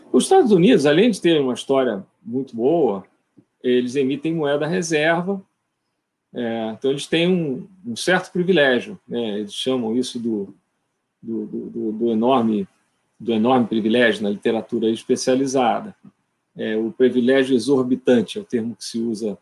[0.09, 3.03] Os Estados Unidos, além de ter uma história muito boa,
[3.61, 5.41] eles emitem moeda reserva,
[6.33, 9.39] é, então eles têm um, um certo privilégio, né?
[9.39, 10.53] eles chamam isso do,
[11.21, 12.67] do, do, do, enorme,
[13.19, 15.95] do enorme privilégio na literatura especializada
[16.55, 19.37] é, o privilégio exorbitante, é o termo que se usa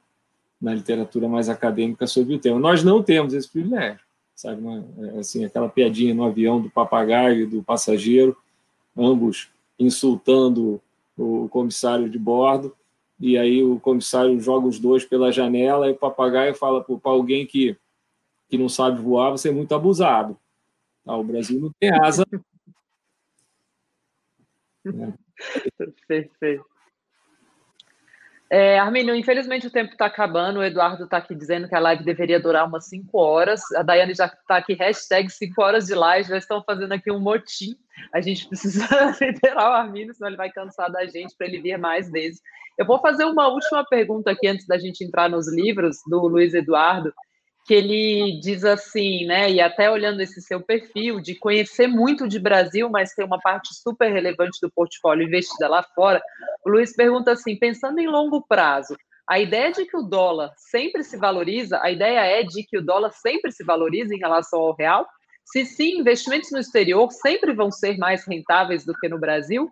[0.62, 2.60] na literatura mais acadêmica sobre o tema.
[2.60, 4.00] Nós não temos esse privilégio,
[4.36, 4.62] sabe?
[5.00, 8.38] É, assim, aquela piadinha no avião do papagaio e do passageiro,
[8.96, 10.80] ambos insultando
[11.18, 12.76] o comissário de bordo,
[13.22, 17.45] e aí o comissário joga os dois pela janela e o papagaio fala para alguém
[17.45, 17.78] que,
[18.49, 20.36] que não sabe voar, você é muito abusado.
[21.05, 22.26] Ah, o Brasil não tem asa.
[24.86, 25.13] é.
[26.07, 26.65] Perfeito.
[28.54, 30.60] É, Arminio, infelizmente o tempo está acabando.
[30.60, 33.62] O Eduardo está aqui dizendo que a live deveria durar umas 5 horas.
[33.78, 36.28] A Daiane já está aqui, hashtag 5 horas de live.
[36.28, 37.78] Já estão fazendo aqui um motim.
[38.14, 38.86] A gente precisa
[39.22, 42.41] liberar o Arminio, senão ele vai cansar da gente para ele vir mais vezes.
[42.78, 46.54] Eu vou fazer uma última pergunta aqui antes da gente entrar nos livros do Luiz
[46.54, 47.14] Eduardo
[47.66, 52.39] que ele diz assim, né, e até olhando esse seu perfil, de conhecer muito de
[52.39, 56.22] Brasil, mas ter uma parte super relevante do portfólio investida lá fora,
[56.66, 58.95] o Luiz pergunta assim, pensando em longo prazo,
[59.28, 62.82] a ideia de que o dólar sempre se valoriza, a ideia é de que o
[62.82, 65.07] dólar sempre se valoriza em relação ao real?
[65.45, 69.70] Se sim, investimentos no exterior sempre vão ser mais rentáveis do que no Brasil?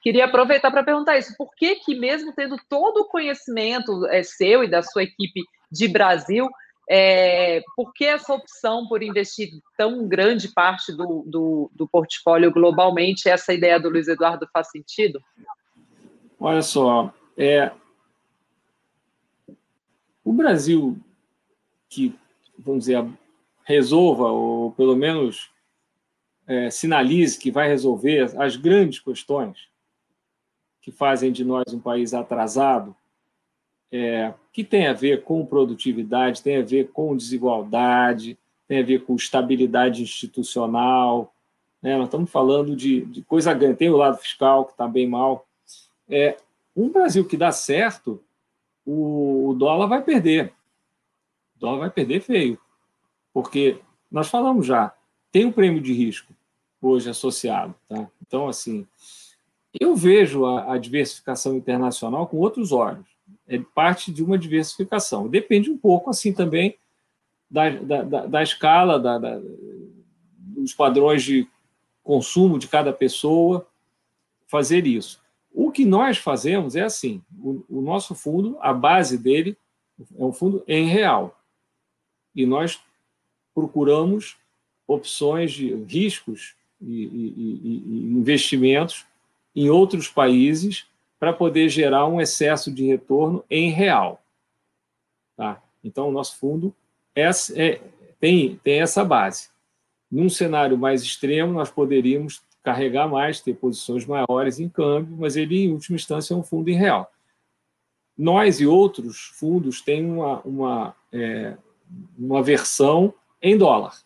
[0.00, 1.34] Queria aproveitar para perguntar isso.
[1.36, 5.88] Por que que mesmo tendo todo o conhecimento é, seu e da sua equipe de
[5.88, 6.48] Brasil,
[6.88, 13.28] é, por que essa opção por investir tão grande parte do, do, do, portfólio globalmente?
[13.28, 15.20] Essa ideia do Luiz Eduardo faz sentido?
[16.38, 17.70] Olha só, é,
[20.24, 20.98] o Brasil
[21.88, 22.18] que,
[22.58, 23.06] vamos dizer,
[23.64, 25.50] resolva, ou pelo menos
[26.46, 29.70] é, sinalize que vai resolver as grandes questões
[30.80, 32.94] que fazem de nós um país atrasado,
[33.92, 39.04] é, que tem a ver com produtividade, tem a ver com desigualdade, tem a ver
[39.04, 41.34] com estabilidade institucional.
[41.82, 41.96] Né?
[41.96, 43.76] Nós estamos falando de, de coisa grande.
[43.76, 45.46] Tem o lado fiscal, que está bem mal.
[46.08, 46.38] É,
[46.74, 48.22] um Brasil que dá certo,
[48.84, 50.54] o, o dólar vai perder.
[51.56, 52.58] O dólar vai perder feio.
[53.30, 53.78] Porque
[54.10, 54.94] nós falamos já,
[55.30, 56.32] tem um prêmio de risco
[56.80, 57.74] hoje associado.
[57.88, 58.08] Tá?
[58.26, 58.86] Então, assim,
[59.78, 63.11] eu vejo a, a diversificação internacional com outros olhos
[63.46, 65.28] é parte de uma diversificação.
[65.28, 66.76] Depende um pouco, assim, também
[67.50, 69.40] da, da, da escala, da, da,
[70.38, 71.46] dos padrões de
[72.02, 73.66] consumo de cada pessoa,
[74.46, 75.20] fazer isso.
[75.52, 79.56] O que nós fazemos é assim: o, o nosso fundo, a base dele
[80.18, 81.38] é um fundo em real.
[82.34, 82.80] E nós
[83.54, 84.36] procuramos
[84.86, 89.06] opções de riscos e, e, e investimentos
[89.54, 90.86] em outros países
[91.22, 94.20] para poder gerar um excesso de retorno em real.
[95.36, 95.62] Tá?
[95.84, 96.74] Então, o nosso fundo
[97.14, 97.80] é, é,
[98.18, 99.48] tem, tem essa base.
[100.10, 105.66] Num cenário mais extremo, nós poderíamos carregar mais, ter posições maiores em câmbio, mas ele,
[105.66, 107.08] em última instância, é um fundo em real.
[108.18, 111.56] Nós e outros fundos têm uma, uma, é,
[112.18, 113.96] uma versão em dólar.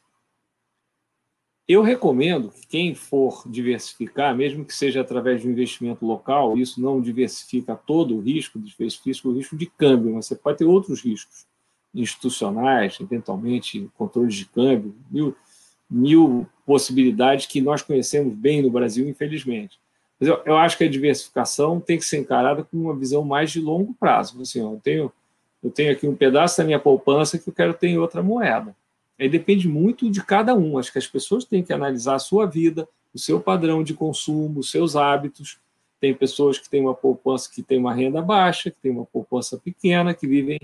[1.68, 6.80] Eu recomendo que quem for diversificar, mesmo que seja através de um investimento local, isso
[6.80, 11.00] não diversifica todo o risco, diversifica o risco de câmbio, mas você pode ter outros
[11.00, 11.44] riscos
[11.92, 15.34] institucionais, eventualmente controle de câmbio, mil,
[15.90, 19.80] mil possibilidades que nós conhecemos bem no Brasil, infelizmente.
[20.20, 23.50] Mas eu, eu acho que a diversificação tem que ser encarada com uma visão mais
[23.50, 24.40] de longo prazo.
[24.40, 25.12] Assim, eu, tenho,
[25.64, 28.72] eu tenho aqui um pedaço da minha poupança que eu quero ter em outra moeda
[29.18, 30.78] Aí depende muito de cada um.
[30.78, 34.60] Acho que as pessoas têm que analisar a sua vida, o seu padrão de consumo,
[34.60, 35.58] os seus hábitos.
[35.98, 39.56] Tem pessoas que têm uma poupança que tem uma renda baixa, que tem uma poupança
[39.56, 40.60] pequena, que vivem,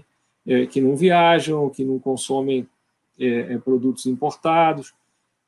[0.47, 2.69] é, que não viajam, que não consomem
[3.19, 4.93] é, é, produtos importados.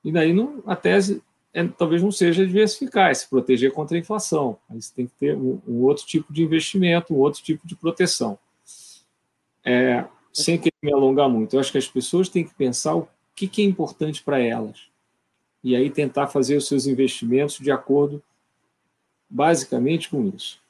[0.02, 4.00] E daí não, a tese é, talvez não seja diversificar, é se proteger contra a
[4.00, 4.58] inflação.
[4.68, 7.76] Aí você tem que ter um, um outro tipo de investimento, um outro tipo de
[7.76, 8.38] proteção.
[9.64, 13.08] É, sem querer me alongar muito, eu acho que as pessoas têm que pensar o
[13.34, 14.88] que, é importante para elas.
[15.62, 18.22] E aí tentar fazer os seus investimentos de acordo,
[19.30, 20.60] basicamente, com isso.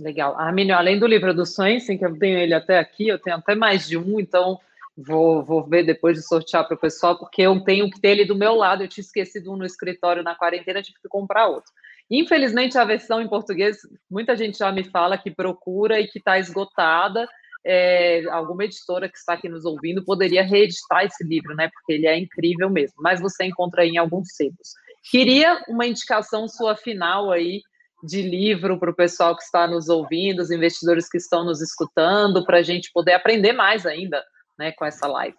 [0.00, 0.38] Legal.
[0.38, 3.36] Arminio, além do livro dos sonhos, sim, que eu tenho ele até aqui, eu tenho
[3.36, 4.58] até mais de um, então
[4.96, 8.24] vou, vou ver depois de sortear para o pessoal, porque eu tenho que ter ele
[8.24, 11.70] do meu lado, eu tinha esquecido um no escritório na quarentena, tive que comprar outro.
[12.10, 13.78] Infelizmente, a versão em português,
[14.10, 17.28] muita gente já me fala que procura e que está esgotada.
[17.64, 21.70] É, alguma editora que está aqui nos ouvindo poderia reeditar esse livro, né?
[21.72, 22.96] Porque ele é incrível mesmo.
[22.98, 24.74] Mas você encontra em alguns sebos.
[25.10, 27.60] Queria uma indicação sua final aí
[28.02, 32.44] de livro para o pessoal que está nos ouvindo, os investidores que estão nos escutando,
[32.44, 34.22] para a gente poder aprender mais ainda
[34.58, 35.36] né, com essa live.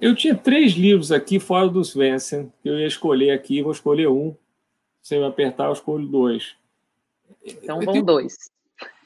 [0.00, 4.08] Eu tinha três livros aqui fora dos Svensson, que eu ia escolher aqui, vou escolher
[4.08, 4.36] um.
[5.02, 6.54] Se eu apertar, eu escolho dois.
[7.44, 8.36] Então vão dois.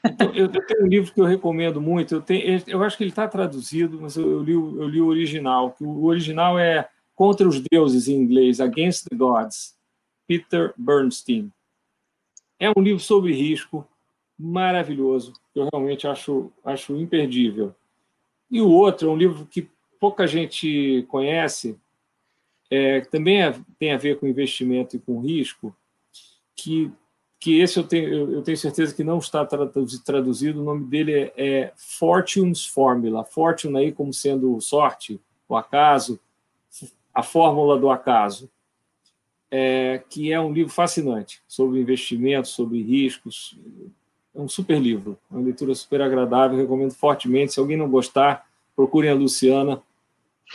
[0.03, 2.15] Então, eu, tenho um livro que eu recomendo muito.
[2.15, 5.07] Eu, tenho, eu acho que ele está traduzido, mas eu, eu, li, eu li o
[5.07, 5.75] original.
[5.79, 9.75] O original é Contra os Deuses em inglês, Against the Gods,
[10.25, 11.51] Peter Bernstein.
[12.57, 13.85] É um livro sobre risco
[14.37, 17.75] maravilhoso, que eu realmente acho, acho imperdível.
[18.49, 19.69] E o outro é um livro que
[19.99, 21.77] pouca gente conhece,
[22.71, 25.75] é, também é, tem a ver com investimento e com risco,
[26.55, 26.89] que,
[27.39, 31.33] que esse eu tenho, eu tenho certeza que não está traduzido, o nome dele é,
[31.37, 36.19] é Fortune's Formula, Fortune aí como sendo sorte, o acaso,
[37.13, 38.49] a fórmula do acaso
[39.51, 43.57] é, que é um livro fascinante sobre investimentos, sobre riscos.
[44.35, 47.53] É um super livro, é uma leitura super agradável, recomendo fortemente.
[47.53, 49.81] Se alguém não gostar, procurem a Luciana,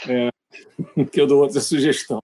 [0.09, 0.31] é,
[1.11, 2.23] que eu dou outra sugestão.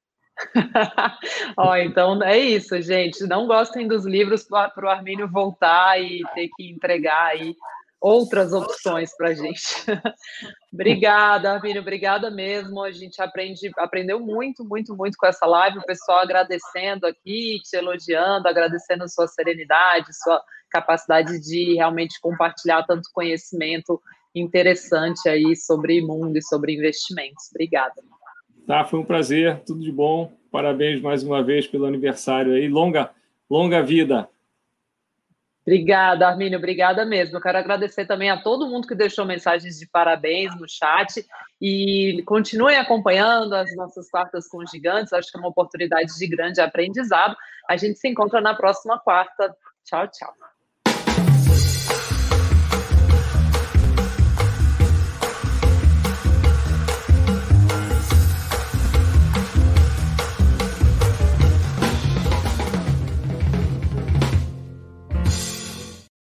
[1.57, 3.27] Ó, então é isso, gente.
[3.27, 7.55] Não gostem dos livros para o Armínio voltar e ter que entregar aí
[8.01, 9.63] outras opções para a gente.
[10.73, 12.83] obrigada, Arminio, obrigada mesmo.
[12.83, 15.79] A gente aprende, aprendeu muito, muito, muito com essa live.
[15.79, 23.11] O pessoal agradecendo aqui, te elogiando, agradecendo sua serenidade, sua capacidade de realmente compartilhar tanto
[23.13, 24.01] conhecimento
[24.35, 27.51] interessante aí sobre mundo e sobre investimentos.
[27.51, 28.03] Obrigada.
[28.67, 30.40] Tá, foi um prazer, tudo de bom.
[30.51, 32.69] Parabéns mais uma vez pelo aniversário aí.
[32.69, 33.11] Longa,
[33.49, 34.29] longa vida.
[35.63, 37.37] Obrigada, Armínio, obrigada mesmo.
[37.37, 41.25] Eu quero agradecer também a todo mundo que deixou mensagens de parabéns no chat
[41.61, 45.13] e continuem acompanhando as nossas quartas com gigantes.
[45.13, 47.37] Acho que é uma oportunidade de grande aprendizado.
[47.69, 49.55] A gente se encontra na próxima quarta.
[49.85, 50.35] Tchau, tchau.